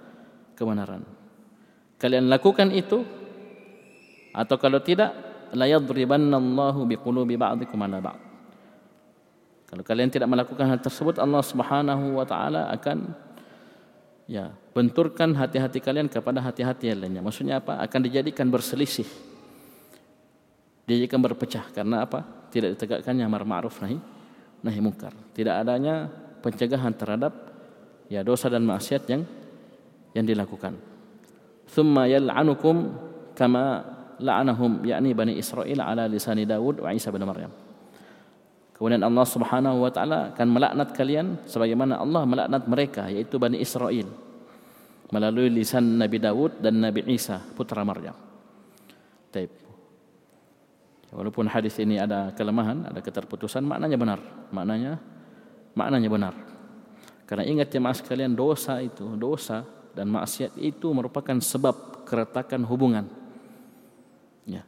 kebenaran. 0.54 1.02
Kalian 1.98 2.30
lakukan 2.30 2.70
itu 2.70 3.02
atau 4.30 4.56
kalau 4.62 4.78
tidak 4.78 5.10
la 5.58 5.66
yadribannallahu 5.66 6.86
biqulubi 6.86 7.34
ba'dikum 7.34 7.82
ala 7.82 7.98
ba'd. 7.98 8.20
Kalau 9.66 9.82
kalian 9.82 10.06
tidak 10.14 10.30
melakukan 10.30 10.70
hal 10.70 10.78
tersebut 10.78 11.18
Allah 11.18 11.42
Subhanahu 11.42 12.22
wa 12.22 12.22
taala 12.22 12.70
akan 12.70 13.10
ya 14.30 14.54
benturkan 14.70 15.34
hati-hati 15.34 15.82
kalian 15.82 16.06
kepada 16.06 16.38
hati-hati 16.38 16.94
yang 16.94 17.02
lainnya. 17.02 17.22
Maksudnya 17.26 17.58
apa? 17.58 17.82
Akan 17.82 18.06
dijadikan 18.06 18.46
berselisih. 18.46 19.34
Dia 20.86 21.02
akan 21.04 21.20
berpecah 21.20 21.74
karena 21.74 22.06
apa 22.06 22.22
tidak 22.48 22.78
ditegakkannya 22.78 23.26
amar 23.26 23.42
ma'ruf 23.42 23.82
nahi 23.82 23.98
nahi 24.62 24.78
munkar 24.78 25.12
tidak 25.34 25.66
adanya 25.66 26.06
pencegahan 26.40 26.94
terhadap 26.94 27.34
ya 28.06 28.22
dosa 28.22 28.46
dan 28.46 28.62
maksiat 28.62 29.02
yang 29.10 29.26
yang 30.14 30.24
dilakukan 30.24 30.78
thumma 31.66 32.06
yal'anukum 32.06 32.94
kama 33.34 33.82
la'anahum 34.22 34.86
yakni 34.86 35.12
bani 35.12 35.34
Israel 35.36 35.82
ala 35.82 36.06
lisani 36.06 36.46
Daud 36.46 36.80
wa 36.80 36.94
Isa 36.94 37.10
bin 37.10 37.26
Maryam 37.26 37.52
Kemudian 38.76 39.00
Allah 39.00 39.24
Subhanahu 39.24 39.88
wa 39.88 39.88
taala 39.88 40.36
akan 40.36 40.48
melaknat 40.52 40.92
kalian 40.92 41.40
sebagaimana 41.48 41.96
Allah 41.96 42.28
melaknat 42.28 42.68
mereka 42.68 43.08
yaitu 43.08 43.40
Bani 43.40 43.56
Israel 43.56 44.04
melalui 45.08 45.48
lisan 45.48 45.96
Nabi 45.96 46.20
Daud 46.20 46.60
dan 46.60 46.84
Nabi 46.84 47.08
Isa 47.08 47.40
putra 47.40 47.80
Maryam. 47.88 48.12
Taib. 49.32 49.65
Walaupun 51.14 51.46
hadis 51.46 51.78
ini 51.78 52.02
ada 52.02 52.34
kelemahan, 52.34 52.90
ada 52.90 52.98
keterputusan, 52.98 53.62
maknanya 53.62 53.96
benar. 53.98 54.20
Maknanya 54.50 54.98
maknanya 55.76 56.08
benar. 56.10 56.34
Karena 57.26 57.46
ingat 57.46 57.70
ya 57.70 57.80
mas 57.82 58.02
kalian 58.02 58.34
dosa 58.34 58.78
itu, 58.82 59.06
dosa 59.14 59.66
dan 59.96 60.12
maksiat 60.12 60.60
itu 60.60 60.92
merupakan 60.92 61.40
sebab 61.40 62.04
keretakan 62.04 62.68
hubungan 62.68 63.08
ya 64.44 64.60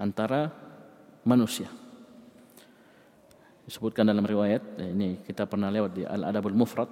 antara 0.00 0.48
manusia 1.22 1.68
disebutkan 3.68 4.08
dalam 4.08 4.24
riwayat 4.24 4.80
eh, 4.80 4.90
ini 4.96 5.20
kita 5.20 5.44
pernah 5.44 5.68
lewat 5.68 5.92
di 5.92 6.02
Al 6.08 6.32
Adabul 6.32 6.56
Mufrad 6.56 6.88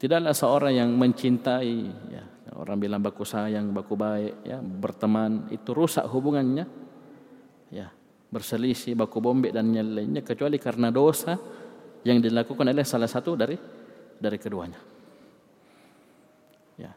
tidaklah 0.00 0.32
seorang 0.32 0.72
yang 0.80 0.90
mencintai 0.96 1.76
ya 2.08 2.24
orang 2.56 2.80
bilang 2.80 3.04
baku 3.04 3.28
sayang 3.28 3.70
baku 3.70 3.94
baik 3.94 4.42
ya 4.42 4.58
berteman 4.58 5.52
itu 5.52 5.70
rusak 5.76 6.08
hubungannya 6.08 6.64
ya 7.72 7.88
berselisih 8.32 8.92
baku 8.94 9.18
bombek 9.18 9.52
dan 9.56 9.72
lainnya 9.72 10.20
kecuali 10.20 10.60
karena 10.60 10.92
dosa 10.92 11.36
yang 12.04 12.20
dilakukan 12.20 12.68
oleh 12.68 12.84
salah 12.84 13.08
satu 13.08 13.32
dari 13.32 13.56
dari 14.20 14.36
keduanya 14.36 14.80
ya 16.76 16.92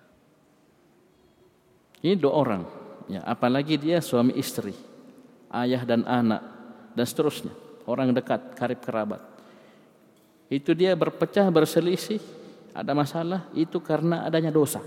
ini 2.03 2.15
dua 2.19 2.33
orang 2.35 2.63
ya 3.07 3.23
apalagi 3.23 3.79
dia 3.79 4.03
suami 4.03 4.35
istri 4.35 4.75
ayah 5.49 5.81
dan 5.87 6.03
anak 6.03 6.41
dan 6.95 7.05
seterusnya 7.07 7.65
orang 7.85 8.11
dekat, 8.11 8.53
karib 8.57 8.81
kerabat. 8.81 9.21
Itu 10.49 10.77
dia 10.77 10.93
berpecah, 10.93 11.49
berselisih, 11.49 12.21
ada 12.73 12.93
masalah, 12.93 13.49
itu 13.57 13.81
karena 13.81 14.25
adanya 14.25 14.53
dosa. 14.53 14.81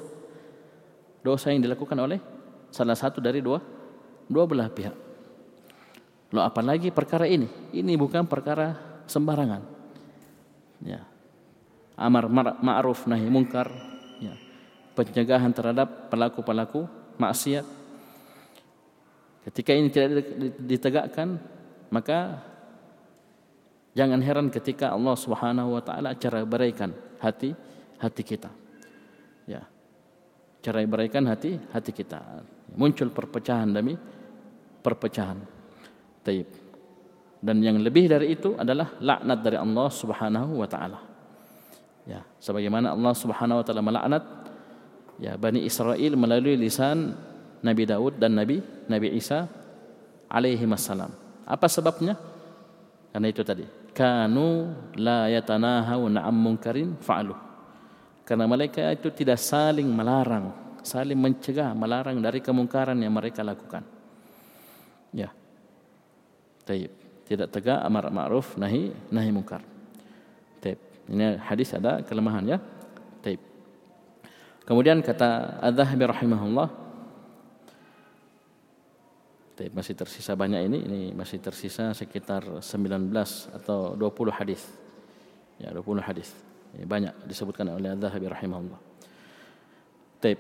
Dosa 1.23 1.51
yang 1.51 1.63
dilakukan 1.63 1.99
oleh 1.99 2.19
salah 2.71 2.95
satu 2.95 3.19
dari 3.19 3.43
dua, 3.43 3.59
dua 4.31 4.45
belah 4.47 4.71
pihak. 4.71 4.95
Loh 6.35 6.45
apalagi 6.45 6.93
perkara 6.93 7.25
ini? 7.25 7.49
Ini 7.73 7.97
bukan 7.97 8.29
perkara 8.29 8.77
sembarangan. 9.09 9.63
Ya. 10.85 11.03
Amar 11.99 12.29
ma'ruf 12.61 13.09
nahi 13.09 13.27
mungkar. 13.27 13.73
Ya. 14.21 14.37
Pencegahan 14.93 15.51
terhadap 15.51 16.13
pelaku-pelaku 16.13 16.85
maksiat. 17.17 17.65
Ketika 19.49 19.71
ini 19.73 19.89
tidak 19.89 20.27
ditegakkan, 20.61 21.41
maka 21.89 22.45
Jangan 23.99 24.23
heran 24.23 24.47
ketika 24.47 24.95
Allah 24.95 25.19
Subhanahu 25.19 25.75
wa 25.75 25.83
taala 25.83 26.15
cara 26.15 26.47
beraikan 26.47 26.95
hati 27.19 27.51
hati 27.99 28.23
kita. 28.23 28.47
Ya. 29.51 29.67
Cara 30.63 30.87
beraikan 30.87 31.27
hati 31.27 31.59
hati 31.75 31.91
kita. 31.91 32.47
Muncul 32.79 33.11
perpecahan 33.11 33.67
demi 33.67 33.99
perpecahan. 34.87 35.58
Taib. 36.29 36.49
Dan 37.41 37.65
yang 37.65 37.81
lebih 37.81 38.13
dari 38.13 38.37
itu 38.37 38.53
adalah 38.61 39.01
laknat 39.01 39.39
dari 39.41 39.57
Allah 39.57 39.89
Subhanahu 39.89 40.61
wa 40.61 40.69
taala. 40.69 41.01
Ya, 42.05 42.21
sebagaimana 42.37 42.93
Allah 42.93 43.15
Subhanahu 43.17 43.61
wa 43.61 43.65
taala 43.65 43.81
melaknat 43.81 44.25
ya 45.17 45.41
Bani 45.41 45.65
Israel 45.65 46.13
melalui 46.21 46.61
lisan 46.61 47.17
Nabi 47.65 47.89
Daud 47.89 48.21
dan 48.21 48.37
Nabi 48.37 48.61
Nabi 48.93 49.17
Isa 49.17 49.49
alaihi 50.29 50.69
wassalam. 50.69 51.11
Apa 51.49 51.65
sebabnya? 51.73 52.21
Karena 53.09 53.29
itu 53.33 53.41
tadi 53.41 53.79
kanu 53.99 54.71
la 54.95 55.27
yatanahawna 55.27 56.23
am 56.23 56.37
munkarin 56.39 56.95
fa'alu 57.03 57.35
karena 58.23 58.47
mereka 58.47 58.95
itu 58.95 59.11
tidak 59.11 59.43
saling 59.43 59.91
melarang 59.91 60.55
saling 60.87 61.19
mencegah 61.19 61.75
melarang 61.75 62.23
dari 62.23 62.39
kemungkaran 62.39 62.95
yang 62.95 63.11
mereka 63.11 63.43
lakukan 63.43 63.83
ya 65.11 65.35
taib 66.69 66.93
tidak 67.25 67.49
tegak 67.49 67.81
amar 67.81 68.13
ma'ruf 68.13 68.61
nahi 68.61 68.93
nahi 69.09 69.33
munkar 69.33 69.65
taib 70.61 70.77
ini 71.09 71.41
hadis 71.41 71.73
ada 71.73 72.05
kelemahan 72.05 72.45
ya 72.45 72.59
taib 73.25 73.41
kemudian 74.69 75.01
kata 75.01 75.57
adzhabi 75.65 76.05
rahimahullah 76.05 76.69
tapi 79.59 79.75
masih 79.75 79.99
tersisa 79.99 80.39
banyak 80.39 80.71
ini, 80.71 80.79
ini 80.87 81.01
masih 81.11 81.43
tersisa 81.43 81.91
sekitar 81.91 82.63
19 82.63 83.11
atau 83.59 83.99
20 83.99 84.31
hadis. 84.31 84.63
Ya, 85.59 85.75
20 85.75 85.99
hadis. 85.99 86.31
Banyak 86.79 87.27
disebutkan 87.27 87.67
oleh 87.75 87.91
Az-Zahabi 87.91 88.31
rahimahullah. 88.31 88.79
Taib. 90.23 90.39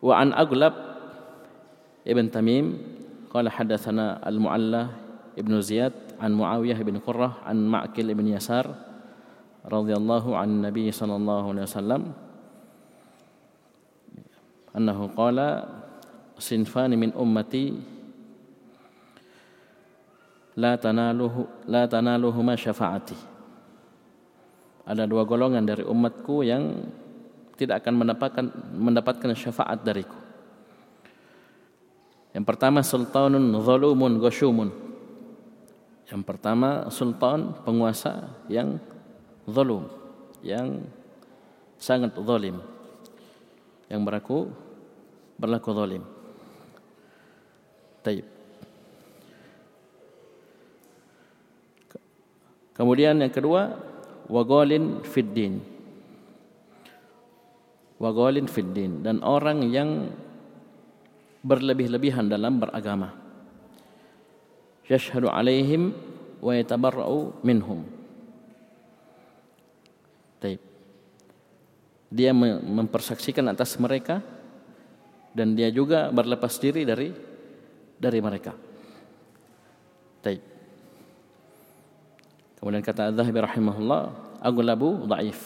Wa 0.00 0.24
an 0.24 0.32
Aglab 0.32 0.72
Ibn 2.08 2.24
Tamim 2.32 2.80
qala 3.28 3.52
hadatsana 3.52 4.24
Al-Mu'alla 4.24 5.03
Ibn 5.34 5.52
Ziyad 5.58 5.94
an 6.22 6.30
Muawiyah 6.38 6.78
ibn 6.78 6.94
Qurrah 7.02 7.42
an 7.42 7.66
Ma'kil 7.66 8.06
ibn 8.14 8.30
Yasar 8.30 8.70
radhiyallahu 9.66 10.38
an 10.38 10.62
Nabi 10.62 10.94
sallallahu 10.94 11.50
alaihi 11.50 11.66
wasallam 11.66 12.02
annahu 14.70 15.10
qala 15.10 15.66
sinfani 16.38 16.94
min 16.94 17.10
ummati 17.18 17.74
la 20.54 20.78
tanaluhu 20.78 21.66
la 21.66 21.90
tanaluhuma 21.90 22.54
syafaati. 22.54 23.18
Ada 24.84 25.08
dua 25.08 25.26
golongan 25.26 25.64
dari 25.66 25.82
umatku 25.82 26.44
yang 26.46 26.86
tidak 27.58 27.82
akan 27.82 28.04
mendapatkan 28.04 28.46
mendapatkan 28.76 29.30
syafaat 29.34 29.82
dariku. 29.82 30.14
Yang 32.34 32.44
pertama 32.46 32.86
sultanun 32.86 33.50
zalumun 33.62 34.18
ghashumun 34.22 34.93
yang 36.10 36.22
pertama 36.26 36.90
sultan 36.92 37.56
penguasa 37.64 38.28
yang 38.52 38.76
zalum 39.48 39.88
yang 40.44 40.84
sangat 41.80 42.12
zalim 42.16 42.60
yang 43.88 44.04
berlaku 44.04 44.52
berlaku 45.40 45.70
zalim 45.72 46.04
Taib. 48.04 48.28
Kemudian 52.76 53.16
yang 53.16 53.32
kedua, 53.32 53.80
wagolin 54.28 55.00
fiddin. 55.00 55.64
Wagolin 57.96 58.44
fiddin 58.44 59.00
dan 59.00 59.24
orang 59.24 59.64
yang 59.72 60.12
berlebih-lebihan 61.40 62.28
dalam 62.28 62.60
beragama. 62.60 63.23
Yashhadu 64.84 65.32
alaihim 65.32 65.96
wa 66.44 66.52
yatabarra'u 66.52 67.40
minhum. 67.40 67.88
Taib. 70.44 70.60
Dia 72.12 72.36
mempersaksikan 72.36 73.48
atas 73.48 73.80
mereka 73.80 74.20
dan 75.32 75.56
dia 75.56 75.72
juga 75.72 76.12
berlepas 76.12 76.52
diri 76.60 76.84
dari 76.84 77.08
dari 77.96 78.18
mereka. 78.20 78.52
Taib. 80.20 80.42
Kemudian 82.60 82.84
kata 82.84 83.12
Az-Zahabi 83.12 83.40
rahimahullah, 83.44 84.02
aglabu 84.40 85.04
dhaif. 85.08 85.40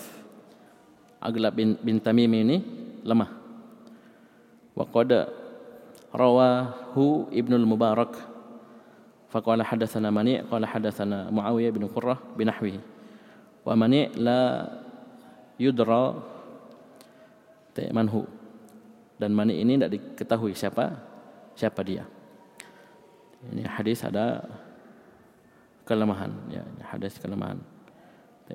Aglab 1.18 1.54
bin, 1.54 1.74
bin 1.82 1.98
Tamim 1.98 2.30
ini 2.30 2.62
lemah. 3.02 3.30
Wa 4.74 4.86
qad 4.86 5.26
rawahu 6.14 7.26
Ibnu 7.34 7.58
al-Mubarak 7.58 8.37
hadatsana 9.30 10.08
Mani' 10.08 10.44
qala 10.48 10.64
hadatsana 10.64 11.28
Muawiyah 11.28 11.72
bin 11.72 11.84
Qurrah 11.88 12.18
binahwihi. 12.36 12.80
Wa 13.64 13.76
Mani' 13.76 14.12
la 14.16 14.68
yudra 15.60 16.16
manhu. 17.92 18.26
Dan 19.18 19.34
Mani' 19.34 19.60
ini 19.60 19.76
tidak 19.76 19.90
diketahui 19.94 20.54
siapa 20.54 20.96
siapa 21.54 21.80
dia. 21.84 22.06
Ini 23.52 23.66
hadis 23.66 24.02
ada 24.02 24.42
kelemahan 25.88 26.28
ya 26.52 26.60
hadis 26.92 27.16
kelemahan 27.16 27.56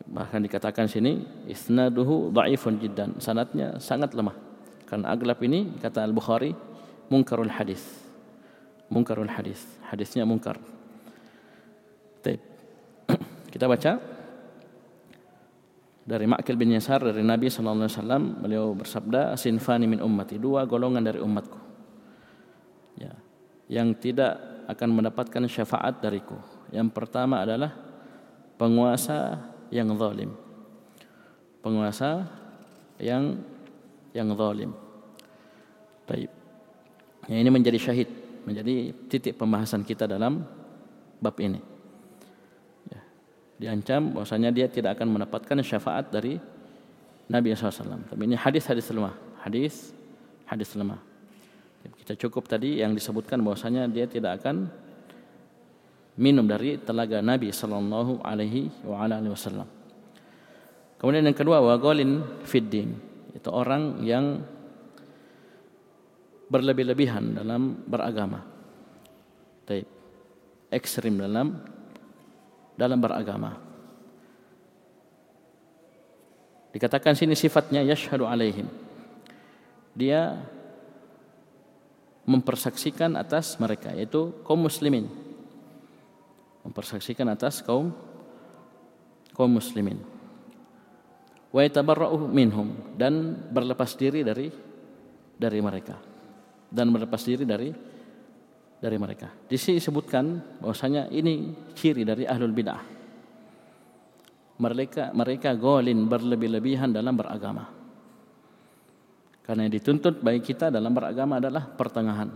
bahkan 0.05 0.37
dikatakan 0.37 0.85
sini 0.85 1.25
isnaduhu 1.49 2.29
dhaifun 2.29 2.77
jiddan 2.77 3.17
sanadnya 3.17 3.81
sangat 3.81 4.13
lemah 4.13 4.37
karena 4.85 5.09
aglab 5.09 5.41
ini 5.41 5.73
kata 5.81 6.05
al-bukhari 6.05 6.53
munkarul 7.09 7.49
hadis 7.49 7.81
munkarul 8.89 9.29
hadis. 9.29 9.63
Hadisnya 9.87 10.23
munkar. 10.23 10.57
Kita 13.53 13.65
baca 13.69 13.91
dari 16.03 16.25
Ma'kil 16.27 16.59
bin 16.59 16.75
Yasar 16.75 16.99
dari 16.99 17.23
Nabi 17.23 17.47
sallallahu 17.47 17.87
alaihi 17.87 17.95
wasallam 17.95 18.23
beliau 18.43 18.65
bersabda 18.75 19.39
sinfani 19.39 19.87
min 19.87 19.99
ummati 20.03 20.35
dua 20.35 20.67
golongan 20.67 21.03
dari 21.03 21.19
umatku. 21.23 21.59
Ya. 22.99 23.13
Yang 23.71 24.11
tidak 24.11 24.33
akan 24.67 24.89
mendapatkan 24.99 25.43
syafaat 25.47 26.03
dariku. 26.03 26.35
Yang 26.71 26.91
pertama 26.91 27.41
adalah 27.43 27.71
penguasa 28.59 29.39
yang 29.71 29.95
zalim. 29.95 30.35
Penguasa 31.63 32.27
yang 32.99 33.39
yang 34.11 34.29
zalim. 34.35 34.75
Baik. 36.03 36.29
Yang 37.31 37.39
ini 37.39 37.49
menjadi 37.49 37.79
syahid, 37.79 38.09
menjadi 38.43 38.91
titik 39.07 39.39
pembahasan 39.39 39.83
kita 39.83 40.07
dalam 40.07 40.43
bab 41.19 41.35
ini. 41.39 41.59
Ya. 42.91 43.01
Diancam 43.59 44.19
bahwasanya 44.19 44.51
dia 44.51 44.67
tidak 44.67 44.99
akan 44.99 45.15
mendapatkan 45.15 45.57
syafaat 45.63 46.11
dari 46.11 46.35
Nabi 47.31 47.55
SAW. 47.55 48.07
Tapi 48.11 48.21
ini 48.27 48.35
hadis-hadis 48.35 48.91
lemah. 48.91 49.15
Hadis, 49.43 49.95
hadis 50.47 50.71
lemah. 50.75 50.99
Kita 51.83 52.15
cukup 52.15 52.47
tadi 52.47 52.79
yang 52.79 52.95
disebutkan 52.95 53.43
bahwasanya 53.43 53.87
dia 53.91 54.07
tidak 54.07 54.43
akan 54.43 54.71
minum 56.19 56.45
dari 56.45 56.77
telaga 56.79 57.19
Nabi 57.19 57.49
sallallahu 57.49 58.21
alaihi 58.23 58.69
wasallam. 59.27 59.65
Kemudian 60.99 61.27
yang 61.27 61.35
kedua 61.35 61.59
wagolin 61.59 62.23
fiddin 62.47 62.95
itu 63.35 63.49
orang 63.51 63.99
yang 64.05 64.45
berlebih-lebihan 66.53 67.41
dalam 67.41 67.81
beragama. 67.89 68.45
Taib. 69.65 69.89
Ekstrim 70.69 71.17
dalam 71.17 71.57
dalam 72.77 72.99
beragama. 73.01 73.57
Dikatakan 76.73 77.17
sini 77.17 77.33
sifatnya 77.33 77.81
yashhadu 77.81 78.29
alaihim. 78.29 78.69
Dia 79.93 80.41
mempersaksikan 82.25 83.13
atas 83.17 83.57
mereka 83.57 83.93
yaitu 83.93 84.33
kaum 84.45 84.61
muslimin. 84.61 85.09
Mempersaksikan 86.65 87.29
atas 87.33 87.61
kaum 87.65 87.93
kaum 89.33 89.53
muslimin. 89.53 90.01
Wa 91.53 91.61
yatabarra'u 91.61 92.25
minhum 92.29 92.73
dan 92.97 93.37
berlepas 93.53 93.93
diri 93.93 94.25
dari 94.25 94.49
dari 95.37 95.61
mereka 95.61 96.12
dan 96.73 96.89
berlepas 96.89 97.21
diri 97.21 97.45
dari 97.45 97.69
dari 98.81 98.97
mereka. 98.97 99.29
Di 99.45 99.55
sini 99.55 99.77
disebutkan 99.77 100.57
bahwasanya 100.59 101.13
ini 101.13 101.53
ciri 101.77 102.01
dari 102.01 102.25
ahlul 102.25 102.51
bidah. 102.51 102.81
Mereka 104.57 105.13
mereka 105.13 105.53
golin 105.53 106.09
berlebih-lebihan 106.09 106.89
dalam 106.89 107.13
beragama. 107.13 107.69
Karena 109.43 109.67
yang 109.67 109.73
dituntut 109.75 110.19
bagi 110.19 110.41
kita 110.41 110.73
dalam 110.73 110.91
beragama 110.91 111.37
adalah 111.37 111.63
pertengahan. 111.69 112.29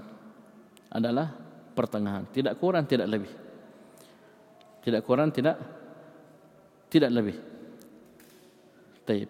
Adalah 0.88 1.28
pertengahan, 1.76 2.30
tidak 2.32 2.56
kurang 2.62 2.88
tidak 2.88 3.12
lebih. 3.12 3.32
Tidak 4.86 5.02
kurang 5.04 5.36
tidak 5.36 5.60
tidak 6.88 7.12
lebih. 7.12 7.36
Taib. 9.04 9.30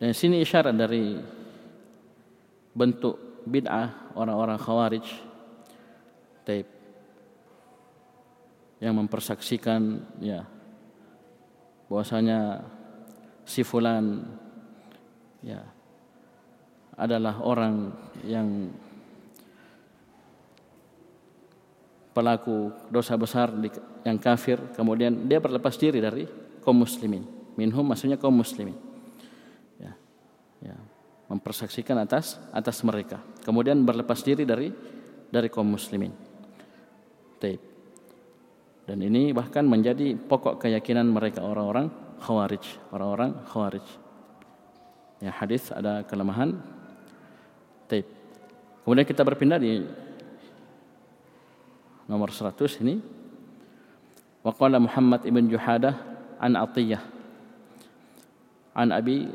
Dan 0.00 0.16
sini 0.16 0.40
isyarat 0.40 0.72
dari 0.72 1.16
bentuk 2.72 3.27
bid'ah 3.48 4.14
orang-orang 4.14 4.58
khawarij. 4.60 5.06
Taib. 6.44 6.66
Yang 8.78 8.94
mempersaksikan 8.94 10.06
ya 10.22 10.46
bahwasanya 11.90 12.62
si 13.42 13.66
fulan 13.66 14.22
ya 15.42 15.64
adalah 16.94 17.42
orang 17.42 17.90
yang 18.22 18.70
pelaku 22.14 22.70
dosa 22.92 23.18
besar 23.18 23.50
yang 24.06 24.18
kafir. 24.22 24.62
Kemudian 24.78 25.26
dia 25.26 25.42
berlepas 25.42 25.74
diri 25.74 25.98
dari 25.98 26.28
kaum 26.62 26.78
muslimin. 26.78 27.26
Minhum 27.58 27.82
maksudnya 27.82 28.14
kaum 28.14 28.38
muslimin 28.38 28.87
mempersaksikan 31.28 32.00
atas 32.00 32.40
atas 32.50 32.80
mereka. 32.82 33.20
Kemudian 33.44 33.84
berlepas 33.84 34.24
diri 34.24 34.48
dari 34.48 34.72
dari 35.28 35.48
kaum 35.52 35.68
muslimin. 35.68 36.12
Taib. 37.38 37.62
dan 38.88 39.04
ini 39.04 39.36
bahkan 39.36 39.68
menjadi 39.68 40.16
pokok 40.16 40.64
keyakinan 40.64 41.06
mereka 41.06 41.44
orang-orang 41.44 41.92
khawarij. 42.24 42.64
Orang-orang 42.90 43.30
khawarij. 43.46 43.86
Ya 45.20 45.30
hadis 45.30 45.68
ada 45.70 46.02
kelemahan. 46.08 46.56
Taib. 47.86 48.08
kemudian 48.82 49.04
kita 49.04 49.20
berpindah 49.22 49.60
di 49.60 49.84
nomor 52.08 52.32
100 52.32 52.80
ini. 52.80 52.98
Waqala 54.40 54.80
Muhammad 54.80 55.28
ibn 55.28 55.44
Juhadah 55.52 55.94
an 56.40 56.56
Atiyah. 56.56 57.04
An 58.72 58.88
Abi 58.96 59.28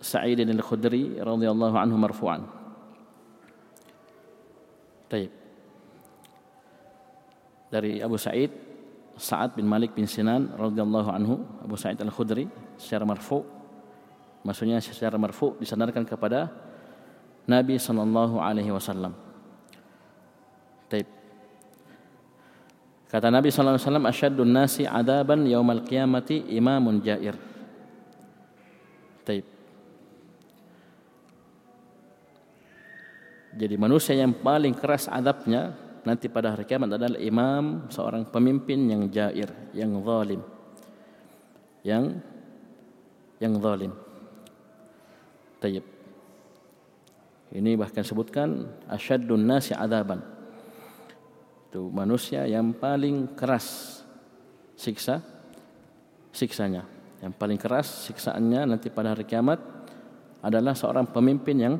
Sa'id 0.00 0.38
al-Khudri 0.40 1.16
radhiyallahu 1.18 1.76
anhu 1.76 1.96
marfu'an. 1.96 2.44
Baik. 5.06 5.30
Dari 7.70 8.02
Abu 8.02 8.16
Sa'id 8.18 8.50
Sa'ad 9.16 9.56
bin 9.56 9.64
Malik 9.64 9.96
bin 9.96 10.04
Sinan 10.04 10.52
radhiyallahu 10.60 11.08
anhu 11.08 11.40
Abu 11.64 11.74
Sa'id 11.80 11.96
al-Khudri 12.04 12.44
secara 12.76 13.08
marfu' 13.08 13.40
maksudnya 14.44 14.76
secara 14.78 15.16
marfu' 15.16 15.56
disandarkan 15.56 16.04
kepada 16.04 16.52
Nabi 17.48 17.80
sallallahu 17.80 18.36
alaihi 18.42 18.74
wasallam. 18.74 19.16
Baik. 20.92 21.08
Kata 23.08 23.32
Nabi 23.32 23.48
sallallahu 23.48 23.80
alaihi 23.80 23.86
wasallam 23.88 24.06
asyaddun 24.10 24.50
nasi 24.52 24.82
adaban 24.84 25.48
yaumal 25.48 25.80
qiyamati 25.80 26.52
imamun 26.52 27.00
jair. 27.00 27.38
Baik. 29.24 29.55
Jadi 33.56 33.74
manusia 33.80 34.12
yang 34.12 34.36
paling 34.36 34.76
keras 34.76 35.08
adabnya 35.08 35.72
nanti 36.04 36.28
pada 36.28 36.52
hari 36.52 36.68
kiamat 36.68 36.92
adalah 36.92 37.16
imam 37.16 37.88
seorang 37.88 38.28
pemimpin 38.28 38.84
yang 38.84 39.08
jair, 39.08 39.48
yang 39.72 39.96
zalim. 40.04 40.44
Yang 41.80 42.04
yang 43.40 43.54
zalim. 43.56 43.92
Tayyib. 45.56 45.84
Ini 47.56 47.80
bahkan 47.80 48.04
sebutkan 48.04 48.68
asyaddun 48.92 49.40
nasi 49.40 49.72
adaban. 49.72 50.20
Itu 51.72 51.88
manusia 51.88 52.44
yang 52.44 52.76
paling 52.76 53.32
keras 53.32 53.98
siksa 54.76 55.24
siksanya. 56.28 56.84
Yang 57.24 57.32
paling 57.40 57.56
keras 57.56 57.88
siksaannya 58.12 58.68
nanti 58.68 58.92
pada 58.92 59.16
hari 59.16 59.24
kiamat 59.24 59.56
adalah 60.44 60.76
seorang 60.76 61.08
pemimpin 61.08 61.56
yang 61.56 61.74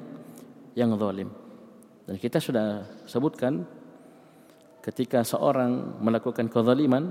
yang 0.73 0.97
zalim. 0.97 1.46
Dan 2.07 2.23
kita 2.23 2.39
sudah 2.39 2.87
sebutkan 3.11 3.67
ketika 4.87 5.27
seorang 5.27 5.99
melakukan 5.99 6.47
kezaliman 6.47 7.11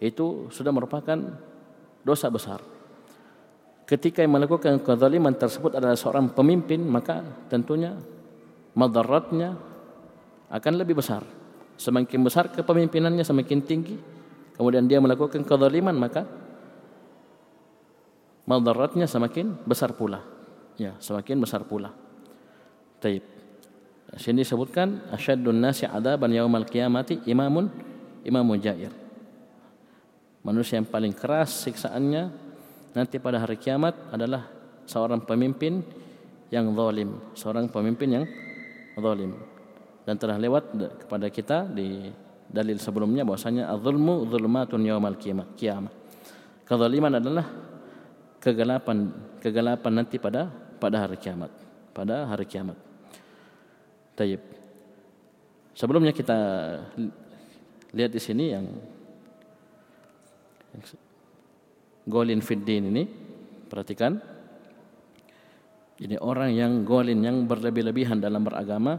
itu 0.00 0.48
sudah 0.48 0.72
merupakan 0.72 1.16
dosa 2.00 2.32
besar. 2.32 2.64
Ketika 3.84 4.24
yang 4.24 4.34
melakukan 4.34 4.80
kezaliman 4.80 5.36
tersebut 5.36 5.76
adalah 5.76 5.94
seorang 5.94 6.32
pemimpin 6.32 6.80
maka 6.88 7.20
tentunya 7.52 8.00
madaratnya 8.72 9.60
akan 10.48 10.72
lebih 10.80 10.96
besar. 10.96 11.20
Semakin 11.76 12.24
besar 12.24 12.48
kepemimpinannya 12.48 13.20
semakin 13.20 13.60
tinggi 13.60 14.00
kemudian 14.56 14.88
dia 14.88 14.96
melakukan 14.96 15.44
kezaliman 15.44 15.92
maka 15.92 16.24
madaratnya 18.48 19.04
semakin 19.04 19.60
besar 19.68 19.92
pula. 19.92 20.24
Ya, 20.80 20.96
semakin 20.96 21.36
besar 21.44 21.68
pula. 21.68 21.92
Taib. 23.04 23.35
Sini 24.14 24.46
disebutkan 24.46 25.10
asyaddun 25.10 25.58
nasi 25.58 25.82
adaban 25.82 26.30
yaumal 26.30 26.62
qiyamati 26.62 27.26
imamun 27.26 27.66
imamun 28.22 28.62
jair. 28.62 28.94
Manusia 30.46 30.78
yang 30.78 30.86
paling 30.86 31.10
keras 31.10 31.66
siksaannya 31.66 32.30
nanti 32.94 33.18
pada 33.18 33.42
hari 33.42 33.58
kiamat 33.58 33.98
adalah 34.14 34.46
seorang 34.86 35.26
pemimpin 35.26 35.82
yang 36.54 36.70
zalim, 36.70 37.18
seorang 37.34 37.66
pemimpin 37.66 38.22
yang 38.22 38.24
zalim. 38.94 39.34
Dan 40.06 40.14
telah 40.22 40.38
lewat 40.38 40.78
kepada 41.02 41.26
kita 41.26 41.66
di 41.66 42.06
dalil 42.46 42.78
sebelumnya 42.78 43.26
bahwasanya 43.26 43.66
az-zulmu 43.74 44.30
zulmatun 44.30 44.86
yaumal 44.86 45.18
qiyamah. 45.18 45.90
Kezaliman 46.62 47.18
adalah 47.18 47.46
kegelapan 48.38 49.10
kegelapan 49.42 49.92
nanti 49.98 50.22
pada 50.22 50.46
pada 50.78 51.02
hari 51.02 51.18
kiamat, 51.18 51.50
pada 51.90 52.30
hari 52.30 52.46
kiamat. 52.46 52.78
Tayyib. 54.16 54.40
Sebelumnya 55.76 56.16
kita 56.16 56.38
lihat 57.92 58.10
di 58.10 58.20
sini 58.20 58.44
yang 58.48 58.64
golin 62.08 62.40
fiddin 62.40 62.88
ini 62.88 63.04
perhatikan. 63.68 64.16
Ini 65.96 66.16
orang 66.20 66.52
yang 66.52 66.84
golin 66.84 67.20
yang 67.20 67.44
berlebih-lebihan 67.44 68.16
dalam 68.16 68.44
beragama. 68.44 68.96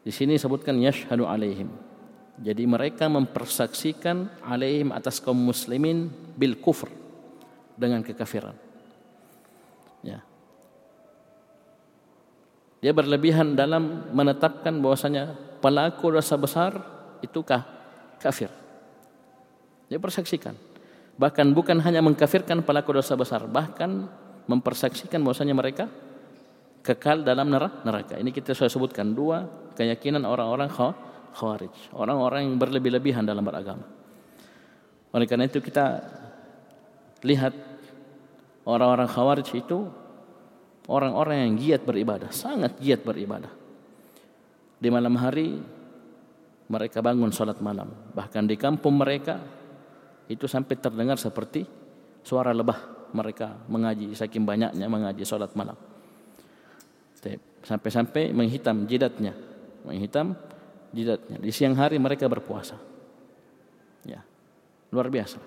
Di 0.00 0.12
sini 0.12 0.40
sebutkan 0.40 0.80
yashhadu 0.80 1.28
alaihim. 1.28 1.68
Jadi 2.40 2.64
mereka 2.64 3.12
mempersaksikan 3.12 4.40
alaihim 4.40 4.88
atas 4.88 5.20
kaum 5.20 5.36
muslimin 5.36 6.08
bil 6.32 6.56
kufr 6.56 6.88
dengan 7.76 8.00
kekafiran. 8.00 8.56
Ya 10.00 10.31
dia 12.82 12.90
berlebihan 12.90 13.54
dalam 13.54 14.10
menetapkan 14.10 14.74
bahwasanya 14.82 15.32
pelaku 15.62 16.10
dosa 16.10 16.34
besar 16.34 16.72
itu 17.22 17.40
kafir 18.18 18.50
dia 19.86 20.02
persaksikan 20.02 20.58
bahkan 21.16 21.46
bukan 21.54 21.78
hanya 21.80 22.02
mengkafirkan 22.02 22.66
pelaku 22.66 22.98
dosa 22.98 23.14
besar 23.14 23.46
bahkan 23.46 24.10
mempersaksikan 24.50 25.22
bahwasanya 25.22 25.54
mereka 25.54 25.86
kekal 26.82 27.22
dalam 27.22 27.48
neraka. 27.48 28.18
Ini 28.18 28.30
kita 28.34 28.52
sudah 28.52 28.68
sebutkan 28.68 29.14
dua 29.14 29.46
keyakinan 29.78 30.26
orang-orang 30.26 30.68
khawarij, 30.68 31.94
orang-orang 31.94 32.50
yang 32.50 32.56
berlebih-lebihan 32.58 33.22
dalam 33.22 33.46
beragama. 33.46 33.86
Oleh 35.14 35.26
karena 35.30 35.46
itu 35.46 35.62
kita 35.62 36.02
lihat 37.22 37.54
orang-orang 38.66 39.06
khawarij 39.06 39.48
itu 39.54 39.86
orang-orang 40.90 41.46
yang 41.46 41.52
giat 41.58 41.82
beribadah, 41.86 42.30
sangat 42.34 42.78
giat 42.82 43.06
beribadah. 43.06 43.52
Di 44.82 44.88
malam 44.90 45.14
hari 45.14 45.62
mereka 46.66 46.98
bangun 46.98 47.30
salat 47.30 47.62
malam, 47.62 47.90
bahkan 48.16 48.42
di 48.42 48.58
kampung 48.58 48.98
mereka 48.98 49.38
itu 50.26 50.48
sampai 50.48 50.74
terdengar 50.80 51.20
seperti 51.20 51.62
suara 52.22 52.50
lebah 52.54 53.10
mereka 53.12 53.60
mengaji 53.68 54.16
saking 54.16 54.42
banyaknya 54.42 54.86
mengaji 54.88 55.22
solat 55.22 55.52
malam. 55.52 55.76
Sampai-sampai 57.62 58.34
menghitam 58.34 58.90
jidatnya, 58.90 59.38
menghitam 59.86 60.34
jidatnya. 60.90 61.38
Di 61.38 61.54
siang 61.54 61.78
hari 61.78 61.94
mereka 62.02 62.26
berpuasa. 62.26 62.74
Ya, 64.02 64.18
luar 64.90 65.06
biasa. 65.06 65.38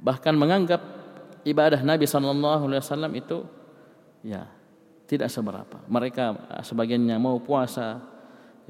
Bahkan 0.00 0.34
menganggap 0.40 0.80
ibadah 1.44 1.80
Nabi 1.80 2.04
Sallallahu 2.04 2.68
Alaihi 2.68 2.82
Wasallam 2.82 3.12
itu 3.16 3.38
ya 4.24 4.48
tidak 5.10 5.26
seberapa. 5.32 5.82
Mereka 5.90 6.56
sebagiannya 6.62 7.18
mau 7.18 7.42
puasa, 7.42 7.98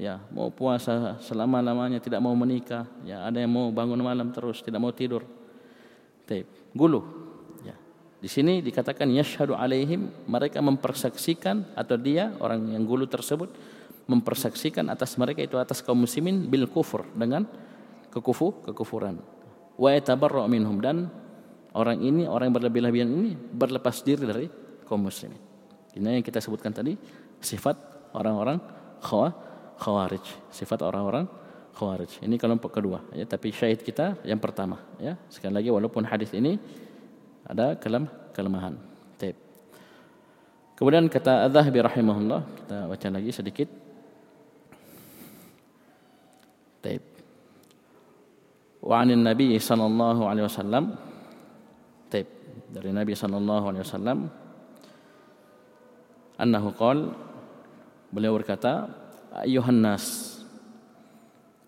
ya 0.01 0.17
mau 0.33 0.49
puasa 0.49 1.21
selama 1.21 1.61
lamanya 1.61 2.01
tidak 2.01 2.17
mau 2.17 2.33
menikah, 2.33 2.89
ya 3.05 3.27
ada 3.29 3.37
yang 3.37 3.53
mau 3.53 3.69
bangun 3.69 4.01
malam 4.01 4.33
terus 4.33 4.65
tidak 4.65 4.81
mau 4.81 4.89
tidur. 4.89 5.21
Taib. 6.25 6.49
Gulu. 6.73 7.01
Ya. 7.61 7.77
Di 8.17 8.29
sini 8.31 8.63
dikatakan 8.65 9.05
yashhadu 9.13 9.53
alaihim 9.53 10.09
mereka 10.25 10.63
mempersaksikan 10.63 11.77
atau 11.77 11.99
dia 11.99 12.33
orang 12.41 12.73
yang 12.73 12.87
gulu 12.87 13.05
tersebut 13.05 13.53
mempersaksikan 14.09 14.89
atas 14.89 15.13
mereka 15.15 15.45
itu 15.45 15.55
atas 15.61 15.79
kaum 15.85 16.03
muslimin 16.03 16.49
bil 16.49 16.65
kufur 16.65 17.05
dengan 17.13 17.45
kekufu 18.09 18.65
kekufuran. 18.65 19.21
Wa 19.77 19.93
yatabarra 19.93 20.49
minhum 20.49 20.81
dan 20.81 21.07
orang 21.75 21.97
ini 22.03 22.27
orang 22.27 22.51
yang 22.51 22.55
berlebih-lebihan 22.57 23.09
ini 23.09 23.31
berlepas 23.35 24.03
diri 24.03 24.23
dari 24.27 24.47
kaum 24.83 25.01
muslimin. 25.03 25.39
Ini 25.95 26.19
yang 26.19 26.25
kita 26.25 26.39
sebutkan 26.39 26.71
tadi 26.71 26.95
sifat 27.39 27.75
orang-orang 28.15 28.59
khawarij, 29.79 30.23
sifat 30.51 30.79
orang-orang 30.83 31.27
khawarij. 31.75 32.23
Ini 32.23 32.35
kelompok 32.35 32.71
kedua 32.75 33.03
ya, 33.15 33.23
tapi 33.27 33.51
syahid 33.51 33.83
kita 33.83 34.19
yang 34.27 34.39
pertama 34.39 34.79
ya. 34.99 35.15
Sekali 35.31 35.55
lagi 35.55 35.69
walaupun 35.71 36.03
hadis 36.07 36.31
ini 36.35 36.59
ada 37.47 37.75
kelam 37.79 38.07
kelemahan. 38.31 38.75
Taib. 39.19 39.35
Kemudian 40.75 41.07
kata 41.11 41.47
Az-Zahabi 41.47 41.79
rahimahullah, 41.83 42.41
kita 42.63 42.77
baca 42.87 43.07
lagi 43.11 43.31
sedikit. 43.35 43.69
Taib. 46.81 47.03
Wa 48.81 49.03
'anil 49.03 49.21
Nabi 49.21 49.59
sallallahu 49.59 50.25
alaihi 50.25 50.47
wasallam. 50.47 51.10
Dari 52.71 52.95
Nabi 52.95 53.11
sallallahu 53.11 53.65
alaihi 53.67 53.83
wasallam 53.83 54.19
annahu 56.39 56.71
qala 56.71 57.11
beliau 58.09 58.33
berkata 58.39 58.87
ayuhan 59.43 59.83
nas 59.83 60.39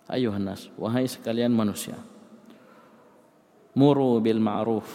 ayuhan 0.07 0.47
nas 0.47 0.71
wahai 0.79 1.05
sekalian 1.05 1.51
manusia 1.51 1.99
muru 3.75 4.17
bil 4.23 4.39
ma'ruf 4.39 4.87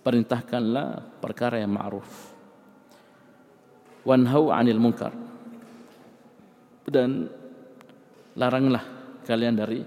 perintahkanlah 0.00 1.20
perkara 1.20 1.60
yang 1.60 1.76
ma'ruf 1.76 2.36
wanhau 4.06 4.54
'anil 4.54 4.78
munkar. 4.78 5.10
Dan 6.86 7.26
laranglah 8.38 8.86
kalian 9.26 9.58
dari 9.58 9.82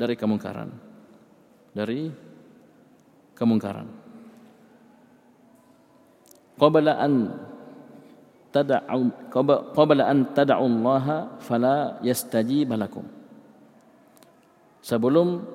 dari 0.00 0.14
kemungkaran 0.16 0.72
dari 1.76 2.08
kemungkaran. 3.38 3.86
Qabla 6.58 6.98
an 6.98 7.38
tad'u 8.50 9.14
qabla 9.30 10.10
an 10.10 10.34
tad'u 10.34 10.58
Allah 10.58 11.38
fala 11.38 12.02
yastajib 12.02 12.74
lakum. 12.74 13.06
Sebelum 14.82 15.46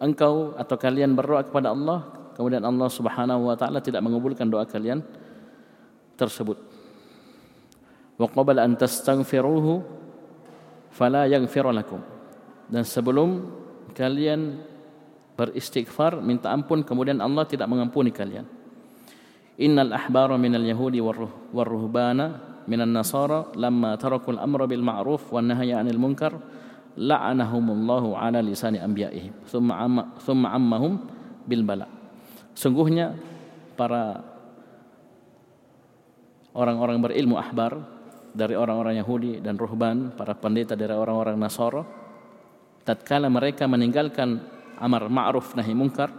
engkau 0.00 0.56
atau 0.56 0.76
kalian 0.80 1.12
berdoa 1.12 1.44
kepada 1.44 1.76
Allah 1.76 2.32
kemudian 2.32 2.64
Allah 2.64 2.88
Subhanahu 2.88 3.52
wa 3.52 3.56
taala 3.60 3.84
tidak 3.84 4.00
mengabulkan 4.00 4.48
doa 4.48 4.64
kalian 4.64 5.04
tersebut. 6.16 6.56
Wa 8.16 8.26
qabla 8.32 8.64
an 8.64 8.72
tastaghfiruhu 8.80 9.84
fala 10.96 11.28
yaghfir 11.28 11.68
lakum. 11.68 12.00
Dan 12.72 12.88
sebelum 12.88 13.52
kalian 13.92 14.60
beristighfar 15.38 16.18
minta 16.18 16.50
ampun 16.50 16.82
kemudian 16.82 17.22
Allah 17.22 17.46
tidak 17.46 17.70
mengampuni 17.70 18.10
kalian. 18.10 18.42
Innal 19.62 19.94
ahbara 19.94 20.34
minal 20.34 20.66
yahudi 20.66 20.98
war 20.98 21.66
ruhbana 21.66 22.58
minan 22.66 22.90
nasara 22.90 23.54
lamma 23.54 23.94
tarakul 23.94 24.38
amra 24.38 24.66
bil 24.66 24.82
ma'ruf 24.82 25.30
wan 25.30 25.46
nahya 25.46 25.78
'anil 25.78 25.98
munkar 25.98 26.34
la'anahumullahu 26.98 28.18
'ala 28.18 28.42
lisani 28.42 28.82
anbiya'ihim. 28.82 29.46
Thumma 29.46 29.74
amma 29.78 30.02
thumma 30.18 30.50
ammahum 30.50 31.06
bil 31.46 31.62
bala. 31.62 31.86
Sungguhnya 32.58 33.14
para 33.78 34.18
orang-orang 36.58 36.98
berilmu 36.98 37.38
ahbar 37.38 37.78
dari 38.34 38.58
orang-orang 38.58 38.98
Yahudi 38.98 39.38
dan 39.38 39.54
ruhban 39.54 40.10
para 40.18 40.34
pendeta 40.34 40.74
dari 40.74 40.90
orang-orang 40.90 41.38
Nasara 41.38 41.86
tatkala 42.82 43.30
mereka 43.30 43.70
meninggalkan 43.70 44.57
amar 44.78 45.10
ma'ruf 45.10 45.54
nahi 45.58 45.74
munkar 45.74 46.10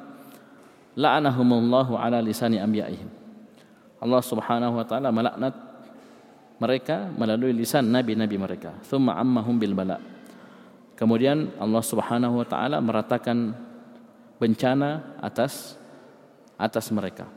la'anahumullahu 1.00 1.96
'ala 1.96 2.20
lisani 2.20 2.60
anbiya'ihim 2.60 3.20
Allah 4.00 4.22
Subhanahu 4.24 4.80
wa 4.80 4.86
taala 4.88 5.12
melaknat 5.12 5.56
mereka 6.60 7.08
melalui 7.16 7.56
lisan 7.56 7.88
nabi-nabi 7.88 8.36
mereka. 8.36 8.76
Thumma 8.84 9.16
ammahum 9.16 9.56
bil 9.56 9.76
bala. 9.76 10.00
Kemudian 10.96 11.56
Allah 11.56 11.84
Subhanahu 11.84 12.44
wa 12.44 12.48
taala 12.48 12.84
meratakan 12.84 13.56
bencana 14.40 15.16
atas 15.24 15.80
atas 16.60 16.92
mereka. 16.92 17.28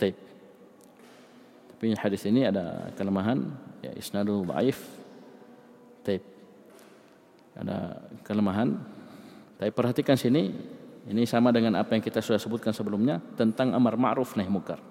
Taib. 0.00 0.16
Tapi 1.76 1.92
hadis 1.96 2.24
ini 2.28 2.48
ada 2.48 2.88
kelemahan 2.96 3.44
ya 3.84 3.92
isnadul 3.92 4.48
dhaif. 4.48 4.80
Taib. 6.04 6.24
Ada 7.56 8.00
kelemahan. 8.24 8.80
Tapi 9.62 9.70
perhatikan 9.70 10.18
sini 10.18 10.50
ini 11.06 11.22
sama 11.22 11.54
dengan 11.54 11.78
apa 11.78 11.94
yang 11.94 12.02
kita 12.02 12.18
sudah 12.18 12.34
sebutkan 12.42 12.74
sebelumnya 12.74 13.22
tentang 13.38 13.70
amar 13.78 13.94
ma'ruf 13.94 14.34
nahi 14.34 14.50
munkar. 14.50 14.82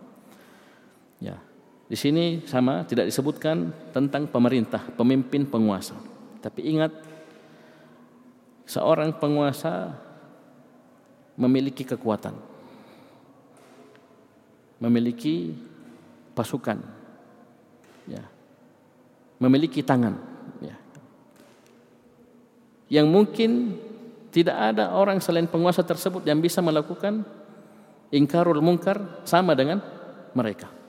Ya. 1.19 1.43
Di 1.91 1.99
sini 1.99 2.47
sama 2.47 2.87
tidak 2.87 3.11
disebutkan 3.11 3.75
tentang 3.91 4.31
pemerintah, 4.31 4.79
pemimpin 4.95 5.43
penguasa. 5.43 5.99
Tapi 6.39 6.71
ingat 6.71 6.95
seorang 8.63 9.11
penguasa 9.19 9.91
memiliki 11.35 11.83
kekuatan. 11.83 12.31
Memiliki 14.79 15.51
pasukan. 16.31 16.79
Ya. 18.07 18.23
Memiliki 19.35 19.83
tangan, 19.83 20.15
ya. 20.63 20.79
Yang 22.87 23.07
mungkin 23.11 23.51
tidak 24.31 24.55
ada 24.55 24.95
orang 24.95 25.19
selain 25.19 25.45
penguasa 25.45 25.83
tersebut 25.83 26.23
yang 26.23 26.39
bisa 26.39 26.63
melakukan 26.63 27.27
ingkarul 28.09 28.63
mungkar 28.63 29.23
sama 29.27 29.51
dengan 29.53 29.83
mereka. 30.31 30.81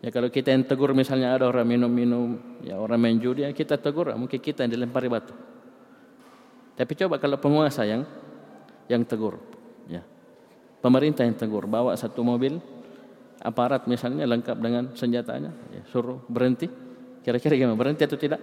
Ya 0.00 0.08
kalau 0.08 0.32
kita 0.32 0.48
yang 0.48 0.64
tegur 0.64 0.96
misalnya 0.96 1.36
ada 1.36 1.44
orang 1.44 1.68
minum-minum, 1.68 2.40
ya 2.64 2.80
orang 2.80 2.96
main 2.96 3.20
judi, 3.20 3.44
ya 3.44 3.52
kita 3.52 3.76
tegur, 3.76 4.08
mungkin 4.16 4.40
kita 4.40 4.64
yang 4.64 4.72
dilempari 4.72 5.12
batu. 5.12 5.36
Tapi 6.72 6.92
coba 6.96 7.20
kalau 7.20 7.36
penguasa 7.36 7.84
yang 7.84 8.08
yang 8.88 9.04
tegur, 9.04 9.36
ya. 9.92 10.00
Pemerintah 10.80 11.28
yang 11.28 11.36
tegur, 11.36 11.68
bawa 11.68 11.92
satu 12.00 12.24
mobil, 12.24 12.56
aparat 13.44 13.84
misalnya 13.84 14.24
lengkap 14.24 14.56
dengan 14.56 14.88
senjatanya, 14.96 15.52
ya, 15.68 15.84
suruh 15.92 16.24
berhenti. 16.32 16.64
Kira-kira 17.20 17.60
gimana? 17.60 17.76
Berhenti 17.76 18.00
atau 18.08 18.16
tidak? 18.16 18.40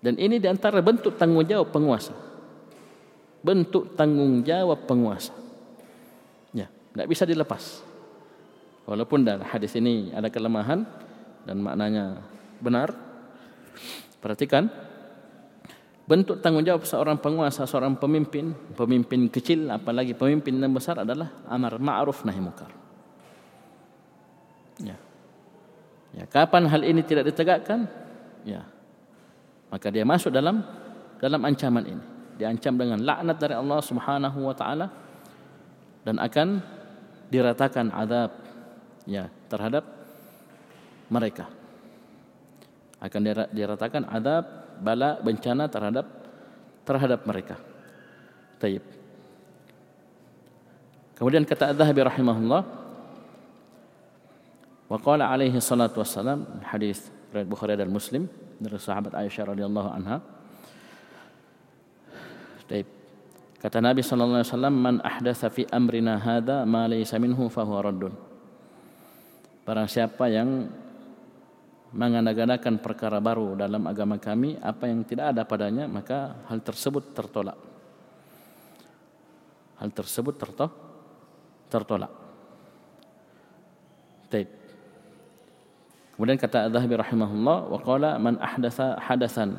Dan 0.00 0.16
ini 0.16 0.40
diantara 0.40 0.80
bentuk 0.80 1.20
tanggungjawab 1.20 1.68
penguasa. 1.68 2.16
Bentuk 3.44 3.96
tanggungjawab 3.96 4.88
penguasa. 4.88 5.32
Ya, 6.56 6.68
tidak 6.68 7.08
bisa 7.08 7.28
dilepas. 7.28 7.84
Walaupun 8.88 9.22
dalam 9.22 9.44
hadis 9.44 9.76
ini 9.76 10.10
ada 10.10 10.32
kelemahan 10.32 10.88
dan 11.44 11.60
maknanya 11.60 12.24
benar. 12.58 12.96
Perhatikan 14.20 14.68
bentuk 16.08 16.42
tanggungjawab 16.42 16.82
seorang 16.82 17.20
penguasa, 17.20 17.68
seorang 17.68 17.94
pemimpin, 17.94 18.50
pemimpin 18.74 19.30
kecil 19.30 19.70
apalagi 19.70 20.16
pemimpin 20.16 20.58
yang 20.58 20.74
besar 20.74 20.98
adalah 20.98 21.44
amar 21.46 21.78
ma'ruf 21.78 22.26
nahi 22.26 22.40
munkar. 22.40 22.72
Ya. 24.80 24.96
Ya, 26.10 26.24
kapan 26.26 26.66
hal 26.66 26.82
ini 26.82 27.06
tidak 27.06 27.30
ditegakkan? 27.30 27.86
Ya. 28.42 28.66
Maka 29.70 29.86
dia 29.88 30.02
masuk 30.02 30.34
dalam 30.34 30.60
dalam 31.22 31.40
ancaman 31.46 31.84
ini. 31.86 32.04
Diancam 32.40 32.74
dengan 32.74 32.98
laknat 32.98 33.36
dari 33.38 33.54
Allah 33.54 33.80
Subhanahu 33.84 34.38
wa 34.42 34.54
taala 34.56 34.86
dan 36.02 36.16
akan 36.18 36.58
diratakan 37.30 37.92
azab 37.94 38.30
ya 39.06 39.30
terhadap 39.46 39.84
mereka. 41.12 41.46
Akan 43.00 43.20
diratakan 43.54 44.08
azab 44.08 44.44
bala 44.80 45.20
bencana 45.20 45.68
terhadap 45.68 46.06
terhadap 46.88 47.20
mereka. 47.28 47.56
Taib. 48.58 48.82
Kemudian 51.20 51.44
kata 51.44 51.76
Az-Zahabi 51.76 52.00
rahimahullah 52.00 52.62
wa 54.88 54.98
qala 54.98 55.28
alaihi 55.28 55.60
salatu 55.60 56.00
wassalam 56.00 56.64
hadis 56.64 57.12
riwayat 57.30 57.46
Bukhari 57.46 57.76
dan 57.76 57.92
Muslim 57.92 58.24
dari 58.60 58.76
sahabat 58.76 59.16
Aisyah 59.16 59.56
radhiyallahu 59.56 59.88
anha. 59.88 60.20
Taib. 62.68 62.86
Kata 63.60 63.80
Nabi 63.80 64.04
sallallahu 64.04 64.40
alaihi 64.40 64.52
wasallam, 64.52 64.76
"Man 64.76 64.96
ahdatsa 65.00 65.48
fi 65.48 65.64
amrina 65.72 66.20
hadza 66.20 66.68
ma 66.68 66.84
laysa 66.84 67.16
minhu 67.16 67.48
fa 67.48 67.64
huwa 67.64 67.80
raddun." 67.80 68.12
Barang 69.64 69.88
siapa 69.88 70.28
yang 70.28 70.68
mengadakan 71.90 72.78
perkara 72.78 73.18
baru 73.18 73.58
dalam 73.58 73.82
agama 73.88 74.16
kami, 74.20 74.56
apa 74.60 74.86
yang 74.86 75.02
tidak 75.02 75.34
ada 75.34 75.42
padanya, 75.42 75.90
maka 75.90 76.46
hal 76.46 76.62
tersebut 76.62 77.16
tertolak. 77.16 77.58
Hal 79.80 79.90
tersebut 79.90 80.36
tertolak. 81.68 82.12
Taib. 84.30 84.59
Kemudian 86.20 86.36
kata 86.36 86.68
Az-Zahabi 86.68 87.00
rahimahullah 87.00 87.72
wa 87.72 87.80
qala 87.80 88.20
man 88.20 88.36
ahdatha 88.44 89.00
hadatsan 89.00 89.56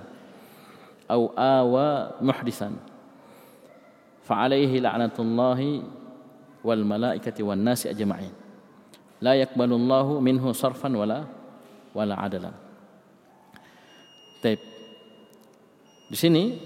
aw 1.10 1.34
awa 1.34 2.14
muhdisan 2.22 2.78
fa 4.22 4.46
alayhi 4.46 4.78
la'natullahi 4.78 5.82
wal 6.62 6.86
malaikati 6.86 7.42
wan 7.42 7.66
nasi 7.66 7.90
ajma'in 7.90 8.30
la 9.26 9.34
yaqbalu 9.42 9.74
Allahu 9.74 10.22
minhu 10.22 10.54
sarfan 10.54 10.94
wala 10.94 11.26
wala 11.98 12.14
adalan. 12.22 12.54
Baik. 14.46 14.62
Di 16.14 16.18
sini 16.22 16.62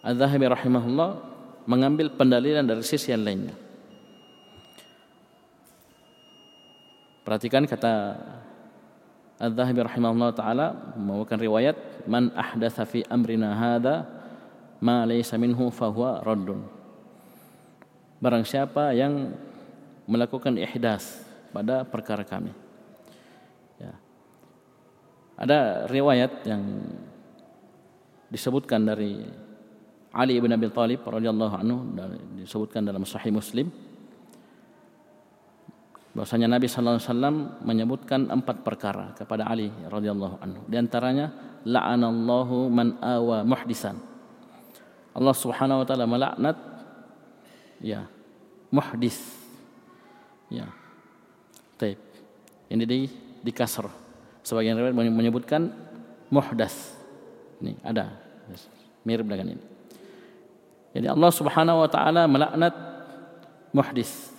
Az-Zahabi 0.00 0.48
rahimahullah 0.48 1.20
mengambil 1.68 2.08
pendalilan 2.16 2.64
dari 2.64 2.80
sisi 2.80 3.12
yang 3.12 3.28
lainnya. 3.28 3.52
Perhatikan 7.28 7.68
kata 7.68 7.92
Al-Zahabi 9.34 9.82
rahimahullah 9.82 10.30
ta'ala 10.30 10.66
membawakan 10.94 11.38
riwayat 11.42 11.76
Man 12.06 12.30
ahdatha 12.38 12.86
fi 12.86 13.02
amrina 13.10 13.50
hadha 13.50 14.06
Ma 14.84 15.08
laysa 15.08 15.40
minhu 15.40 15.72
fahuwa 15.72 16.20
raddun. 16.20 16.60
Barang 18.20 18.44
siapa 18.44 18.92
yang 18.92 19.32
melakukan 20.04 20.60
ihdas 20.60 21.24
pada 21.56 21.88
perkara 21.88 22.20
kami. 22.20 22.52
Ya. 23.80 23.96
Ada 25.40 25.88
riwayat 25.88 26.44
yang 26.44 26.62
disebutkan 28.28 28.84
dari 28.84 29.24
Ali 30.14 30.38
bin 30.38 30.52
Abi 30.52 30.68
Talib 30.70 31.00
radhiyallahu 31.02 31.54
anhu 31.58 31.78
disebutkan 32.38 32.84
dalam 32.86 33.02
Sahih 33.08 33.34
Muslim 33.34 33.72
bahwasanya 36.14 36.46
Nabi 36.46 36.70
sallallahu 36.70 36.96
alaihi 36.96 37.10
wasallam 37.10 37.36
menyebutkan 37.66 38.20
empat 38.30 38.62
perkara 38.62 39.12
kepada 39.18 39.50
Ali 39.50 39.68
radhiyallahu 39.90 40.38
anhu. 40.38 40.62
Di 40.70 40.78
antaranya 40.78 41.34
la'anallahu 41.66 42.70
man 42.70 42.94
awa 43.02 43.42
muhdisan. 43.42 43.98
Allah 45.10 45.34
Subhanahu 45.34 45.82
wa 45.82 45.86
taala 45.86 46.06
melaknat 46.06 46.56
ya 47.82 48.06
muhdis. 48.70 49.18
Ya. 50.46 50.70
Taib. 51.74 51.98
Ini 52.70 52.84
di 52.86 53.10
di 53.42 53.50
kasr. 53.50 53.90
Sebagian 54.46 54.78
riwayat 54.78 54.94
menyebutkan 54.94 55.74
muhdas. 56.30 56.94
Ini 57.58 57.74
ada 57.82 58.14
mirip 59.02 59.26
dengan 59.26 59.58
ini. 59.58 59.64
Jadi 60.94 61.10
Allah 61.10 61.30
Subhanahu 61.34 61.82
wa 61.82 61.90
taala 61.90 62.30
melaknat 62.30 62.74
muhdis 63.74 64.33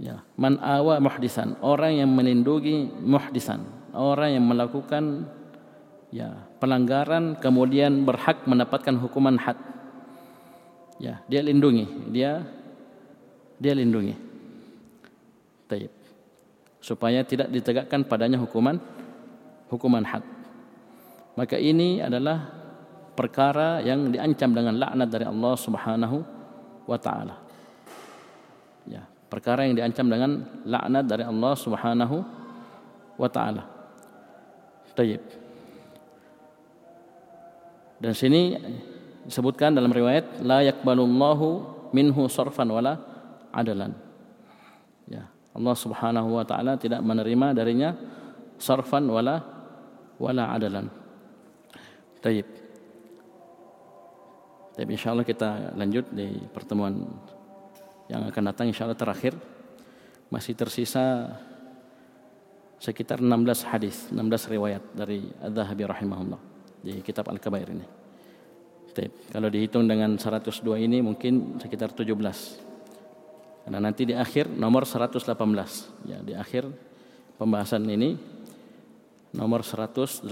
ya. 0.00 0.24
Man 0.40 0.56
awa 0.58 0.96
muhdisan. 0.98 1.60
Orang 1.60 2.00
yang 2.00 2.10
melindungi 2.10 2.88
muhdisan. 3.04 3.60
Orang 3.92 4.32
yang 4.32 4.44
melakukan 4.48 5.28
ya 6.10 6.48
pelanggaran 6.58 7.38
kemudian 7.38 8.08
berhak 8.08 8.48
mendapatkan 8.48 8.96
hukuman 8.96 9.36
had. 9.36 9.60
Ya 10.96 11.20
dia 11.28 11.44
lindungi. 11.44 11.86
Dia 12.08 12.40
dia 13.60 13.76
lindungi. 13.76 14.16
Taib. 15.68 15.92
Supaya 16.80 17.20
tidak 17.22 17.52
ditegakkan 17.52 18.08
padanya 18.08 18.40
hukuman 18.40 18.80
hukuman 19.68 20.02
had. 20.08 20.24
Maka 21.36 21.60
ini 21.60 22.00
adalah 22.00 22.48
perkara 23.14 23.84
yang 23.84 24.08
diancam 24.08 24.50
dengan 24.56 24.80
laknat 24.80 25.08
dari 25.12 25.28
Allah 25.28 25.54
Subhanahu 25.54 26.18
wa 26.88 26.98
taala 26.98 27.49
perkara 29.30 29.64
yang 29.64 29.78
diancam 29.78 30.10
dengan 30.10 30.30
laknat 30.66 31.06
dari 31.06 31.22
Allah 31.22 31.54
Subhanahu 31.54 32.16
wa 33.14 33.28
taala. 33.30 33.64
Tayyib. 34.98 35.22
Dan 38.02 38.12
sini 38.12 38.58
disebutkan 39.24 39.70
dalam 39.70 39.94
riwayat 39.94 40.42
la 40.42 40.66
yaqbalullahu 40.66 41.46
minhu 41.94 42.26
sarfan 42.26 42.66
wala 42.66 42.98
adalan. 43.54 43.94
Ya, 45.06 45.30
Allah 45.54 45.76
Subhanahu 45.78 46.34
wa 46.34 46.44
taala 46.44 46.74
tidak 46.74 46.98
menerima 47.06 47.54
darinya 47.54 47.94
sarfan 48.58 49.06
wala 49.06 49.46
wala 50.18 50.50
adalan. 50.50 50.90
Tayyib. 52.18 52.48
Tapi 54.74 54.90
insyaallah 54.96 55.26
kita 55.28 55.76
lanjut 55.76 56.08
di 56.08 56.40
pertemuan 56.50 57.04
yang 58.10 58.26
akan 58.26 58.42
datang 58.50 58.66
insya 58.66 58.90
Allah 58.90 58.98
terakhir 58.98 59.38
masih 60.34 60.58
tersisa 60.58 61.30
sekitar 62.82 63.22
16 63.22 63.70
hadis, 63.70 64.10
16 64.10 64.50
riwayat 64.50 64.82
dari 64.96 65.30
Az-Zahabi 65.38 65.86
rahimahullah 65.86 66.40
di 66.82 66.98
kitab 67.06 67.30
Al-Kabair 67.30 67.70
ini. 67.70 67.86
Taip. 68.90 69.30
Kalau 69.30 69.46
dihitung 69.46 69.86
dengan 69.86 70.18
102 70.18 70.50
ini 70.82 70.98
mungkin 70.98 71.62
sekitar 71.62 71.94
17. 71.94 72.10
Karena 73.62 73.78
nanti 73.78 74.02
di 74.02 74.14
akhir 74.16 74.50
nomor 74.50 74.82
118. 74.82 75.30
Ya, 76.10 76.18
di 76.18 76.34
akhir 76.34 76.66
pembahasan 77.38 77.86
ini 77.86 78.18
nomor 79.36 79.62
118. 79.62 80.26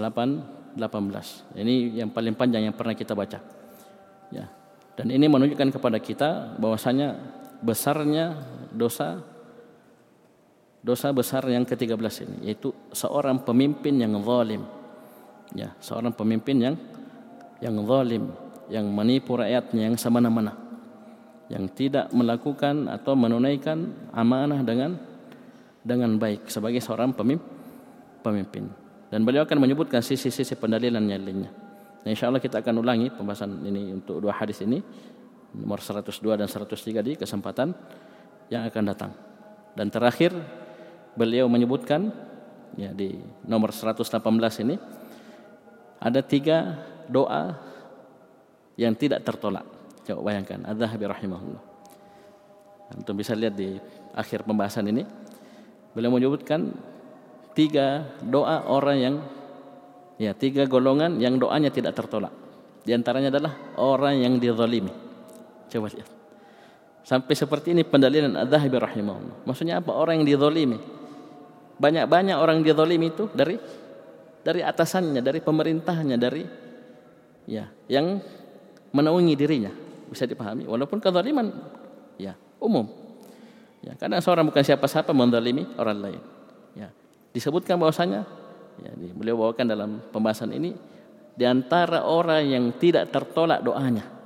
Ini 1.55 2.03
yang 2.03 2.11
paling 2.11 2.35
panjang 2.35 2.67
yang 2.67 2.75
pernah 2.75 2.99
kita 2.99 3.15
baca. 3.15 3.39
Ya. 4.35 4.51
Dan 4.99 5.15
ini 5.15 5.31
menunjukkan 5.31 5.79
kepada 5.79 6.03
kita 6.03 6.59
bahwasanya 6.59 7.15
besarnya 7.61 8.39
dosa 8.71 9.23
dosa 10.79 11.11
besar 11.11 11.43
yang 11.51 11.67
ke-13 11.67 12.15
ini 12.25 12.37
yaitu 12.53 12.71
seorang 12.95 13.43
pemimpin 13.43 13.99
yang 13.99 14.15
zalim 14.23 14.63
ya 15.53 15.75
seorang 15.83 16.15
pemimpin 16.15 16.57
yang 16.57 16.77
yang 17.59 17.75
zalim 17.83 18.31
yang 18.71 18.87
menipu 18.87 19.35
rakyatnya 19.35 19.91
yang 19.91 19.97
semena-mena 19.99 20.69
yang 21.49 21.65
tidak 21.73 22.13
melakukan 22.13 22.87
atau 22.93 23.17
menunaikan 23.17 23.89
amanah 24.13 24.61
dengan 24.61 25.01
dengan 25.81 26.21
baik 26.21 26.53
sebagai 26.53 26.85
seorang 26.85 27.17
pemimpin. 27.17 28.69
Dan 29.09 29.25
beliau 29.25 29.49
akan 29.49 29.57
menyebutkan 29.57 30.05
sisi-sisi 30.05 30.53
pendalilan 30.61 31.01
yang 31.09 31.25
lainnya. 31.25 31.51
Dan 32.05 32.13
insyaAllah 32.13 32.45
kita 32.45 32.61
akan 32.61 32.85
ulangi 32.85 33.09
pembahasan 33.09 33.65
ini 33.65 33.97
untuk 33.97 34.21
dua 34.21 34.37
hadis 34.37 34.61
ini. 34.61 34.85
Nomor 35.57 35.81
102 35.81 36.37
dan 36.37 36.49
103 36.49 37.01
di 37.01 37.13
kesempatan 37.17 37.73
yang 38.53 38.69
akan 38.69 38.85
datang. 38.85 39.13
Dan 39.73 39.89
terakhir 39.89 40.35
beliau 41.17 41.49
menyebutkan 41.49 42.13
ya 42.77 42.93
di 42.93 43.17
nomor 43.49 43.73
118 43.73 44.21
ini 44.65 44.77
ada 45.99 46.21
tiga 46.23 46.79
doa 47.11 47.59
yang 48.79 48.95
tidak 48.95 49.27
tertolak. 49.27 49.67
Coba 50.07 50.31
bayangkan. 50.31 50.63
Adzahabi 50.69 51.05
rahimahullah. 51.11 51.63
Antum 52.95 53.19
bisa 53.19 53.37
lihat 53.37 53.59
di 53.59 53.77
akhir 54.15 54.47
pembahasan 54.49 54.89
ini. 54.89 55.05
Beliau 55.93 56.15
menyebutkan 56.15 56.73
tiga 57.53 58.07
doa 58.23 58.65
orang 58.71 58.99
yang 59.03 59.15
ya 60.17 60.33
tiga 60.33 60.65
golongan 60.71 61.19
yang 61.19 61.37
doanya 61.37 61.75
tidak 61.75 61.99
tertolak. 61.99 62.33
Di 62.87 62.95
antaranya 62.95 63.35
adalah 63.35 63.53
orang 63.77 64.23
yang 64.23 64.39
dizalimi. 64.39 65.08
Coba 65.69 65.89
lihat. 65.93 66.11
Sampai 67.09 67.33
seperti 67.33 67.73
ini 67.73 67.89
pendalilan 67.89 68.37
Adz-Dzahabi 68.37 68.77
rahimahullah. 68.77 69.37
Maksudnya 69.49 69.81
apa? 69.81 69.97
Orang 69.97 70.21
yang 70.21 70.29
dizalimi. 70.29 70.77
Banyak-banyak 71.79 72.37
orang 72.37 72.61
dizalimi 72.61 73.09
itu 73.09 73.33
dari 73.33 73.57
dari 74.45 74.61
atasannya, 74.61 75.25
dari 75.25 75.41
pemerintahnya, 75.41 76.17
dari 76.21 76.45
ya 77.49 77.65
yang 77.89 78.21
menaungi 78.93 79.35
dirinya. 79.39 79.73
Bisa 80.09 80.29
dipahami 80.29 80.69
walaupun 80.69 81.01
kezaliman 81.01 81.49
ya 82.21 82.37
umum. 82.61 82.89
Ya, 83.81 83.95
kadang 83.95 84.19
seorang 84.19 84.45
bukan 84.51 84.61
siapa-siapa 84.61 85.15
menzalimi 85.15 85.65
orang 85.79 85.99
lain. 86.03 86.23
Ya, 86.75 86.91
disebutkan 87.31 87.79
bahwasanya 87.79 88.27
ya, 88.83 88.91
beliau 89.15 89.39
bawakan 89.39 89.65
dalam 89.71 89.91
pembahasan 90.11 90.51
ini 90.51 90.75
di 91.39 91.47
antara 91.47 92.03
orang 92.03 92.43
yang 92.43 92.65
tidak 92.77 93.15
tertolak 93.15 93.63
doanya. 93.63 94.18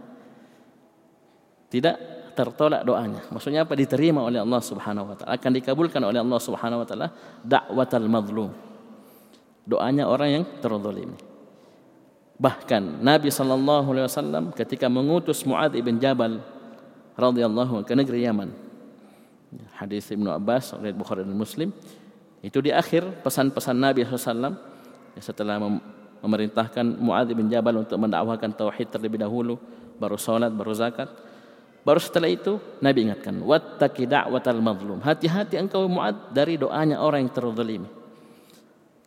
Tidak 1.72 1.96
tertolak 2.36 2.84
doanya. 2.84 3.24
Maksudnya 3.32 3.64
apa? 3.64 3.72
Diterima 3.72 4.20
oleh 4.20 4.44
Allah 4.44 4.60
Subhanahu 4.60 5.08
wa 5.08 5.16
taala, 5.16 5.40
akan 5.40 5.50
dikabulkan 5.56 6.00
oleh 6.04 6.20
Allah 6.20 6.40
Subhanahu 6.40 6.84
wa 6.84 6.86
taala 6.88 7.08
dakwatal 7.40 8.08
mazlum. 8.12 8.52
Doanya 9.64 10.04
orang 10.04 10.28
yang 10.28 10.44
terzalimi. 10.60 11.16
Bahkan 12.36 13.00
Nabi 13.00 13.30
sallallahu 13.30 13.86
alaihi 13.94 14.06
wasallam 14.10 14.44
ketika 14.52 14.90
mengutus 14.90 15.46
Muadz 15.46 15.78
bin 15.78 16.02
Jabal 16.02 16.42
radhiyallahu 17.14 17.86
ke 17.86 17.94
negeri 17.94 18.26
Yaman. 18.26 18.50
Hadis 19.78 20.08
Ibnu 20.10 20.32
Abbas 20.32 20.74
oleh 20.74 20.90
Bukhari 20.90 21.22
dan 21.22 21.36
Muslim 21.36 21.70
itu 22.42 22.58
di 22.58 22.74
akhir 22.74 23.22
pesan-pesan 23.22 23.76
Nabi 23.78 24.02
SAW 24.02 24.58
setelah 25.22 25.60
memerintahkan 26.24 26.98
Muadz 26.98 27.30
bin 27.30 27.46
Jabal 27.46 27.86
untuk 27.86 28.00
mendakwakan 28.00 28.50
tauhid 28.50 28.90
terlebih 28.90 29.22
dahulu, 29.22 29.60
baru 30.02 30.18
salat, 30.18 30.50
baru 30.50 30.74
zakat. 30.74 31.06
Baru 31.82 31.98
setelah 31.98 32.30
itu 32.30 32.62
Nabi 32.78 33.10
ingatkan, 33.10 33.42
wattaqi 33.42 34.06
da'watal 34.06 34.62
mazlum. 34.62 35.02
Hati-hati 35.02 35.58
engkau 35.58 35.90
Muadz 35.90 36.30
dari 36.30 36.54
doanya 36.54 37.02
orang 37.02 37.26
yang 37.26 37.32
terzalimi. 37.34 37.90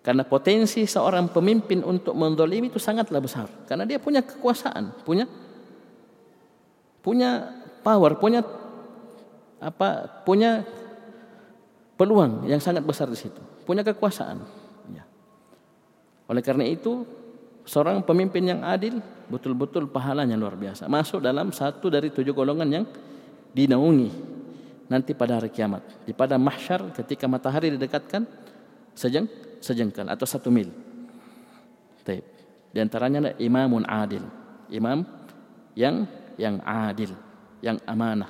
Karena 0.05 0.21
potensi 0.21 0.85
seorang 0.85 1.33
pemimpin 1.33 1.81
untuk 1.81 2.13
menzalimi 2.13 2.69
itu 2.69 2.77
sangatlah 2.77 3.17
besar. 3.23 3.49
Karena 3.65 3.89
dia 3.89 3.97
punya 3.97 4.21
kekuasaan, 4.21 5.01
punya 5.01 5.25
punya 7.01 7.49
power, 7.81 8.19
punya 8.21 8.45
apa? 9.57 10.21
Punya 10.21 10.61
peluang 11.97 12.45
yang 12.45 12.61
sangat 12.61 12.85
besar 12.85 13.09
di 13.09 13.17
situ. 13.17 13.41
Punya 13.65 13.81
kekuasaan. 13.81 14.45
Ya. 14.93 15.09
Oleh 16.29 16.43
karena 16.45 16.69
itu, 16.69 17.01
seorang 17.65 18.05
pemimpin 18.05 18.45
yang 18.45 18.61
adil 18.61 19.01
betul-betul 19.27 19.89
pahalanya 19.89 20.37
luar 20.37 20.55
biasa. 20.55 20.85
Masuk 20.85 21.19
dalam 21.19 21.49
satu 21.49 21.89
dari 21.89 22.13
tujuh 22.13 22.31
golongan 22.31 22.69
yang 22.69 22.85
dinaungi 23.51 24.09
nanti 24.87 25.17
pada 25.17 25.41
hari 25.41 25.49
kiamat. 25.49 25.81
Di 26.05 26.13
pada 26.13 26.37
mahsyar 26.37 26.93
ketika 26.93 27.25
matahari 27.25 27.73
didekatkan 27.73 28.23
sejeng 28.93 29.25
sejengkal 29.59 30.05
atau 30.07 30.29
satu 30.29 30.53
mil. 30.53 30.69
Taib. 32.05 32.21
Di 32.69 32.77
antaranya 32.77 33.17
adalah 33.25 33.35
imamun 33.41 33.83
adil. 33.89 34.23
Imam 34.69 35.01
yang 35.73 36.05
yang 36.37 36.61
adil, 36.61 37.11
yang 37.65 37.81
amanah. 37.89 38.29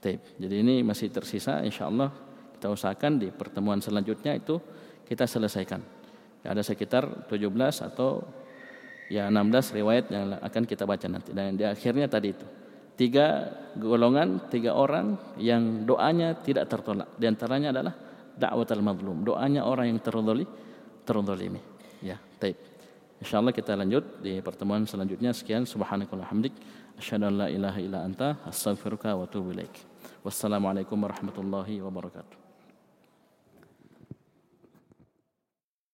Taib. 0.00 0.20
Jadi 0.40 0.54
ini 0.64 0.80
masih 0.80 1.12
tersisa 1.12 1.60
insyaallah 1.60 2.08
kita 2.56 2.72
usahakan 2.72 3.20
di 3.20 3.28
pertemuan 3.28 3.84
selanjutnya 3.84 4.32
itu 4.32 4.56
kita 5.04 5.28
selesaikan. 5.28 5.84
Ya, 6.44 6.52
ada 6.52 6.60
sekitar 6.60 7.24
17 7.26 7.80
atau 7.80 8.20
ya 9.08 9.32
16 9.32 9.80
riwayat 9.80 10.12
yang 10.12 10.36
akan 10.38 10.62
kita 10.68 10.84
baca 10.84 11.08
nanti. 11.08 11.32
Dan 11.32 11.56
di 11.56 11.64
akhirnya 11.64 12.04
tadi 12.04 12.36
itu 12.36 12.46
tiga 12.94 13.50
golongan, 13.74 14.46
tiga 14.52 14.76
orang 14.76 15.18
yang 15.40 15.88
doanya 15.88 16.36
tidak 16.38 16.70
tertolak. 16.70 17.10
Di 17.18 17.26
antaranya 17.26 17.74
adalah 17.74 17.94
dakwat 18.36 18.70
al-mazlum. 18.74 19.24
Doanya 19.26 19.66
orang 19.66 19.90
yang 19.90 19.98
terzalimi, 20.04 20.46
terzalimi. 21.02 21.60
Ya, 22.02 22.18
baik. 22.38 22.58
Insyaallah 23.24 23.54
kita 23.56 23.72
lanjut 23.78 24.20
di 24.20 24.38
pertemuan 24.44 24.84
selanjutnya. 24.84 25.32
Sekian 25.32 25.64
subhanakallahumma 25.64 26.28
hamdik 26.28 26.54
asyhadu 27.00 27.30
an 27.30 27.34
la 27.40 27.46
ilaha 27.48 27.78
illa 27.80 28.04
anta 28.04 28.36
astaghfiruka 28.44 29.16
wa 29.16 29.24
atubu 29.24 29.56
ilaik. 29.56 29.74
Wassalamualaikum 30.20 30.98
warahmatullahi 31.00 31.80
wabarakatuh. 31.80 32.43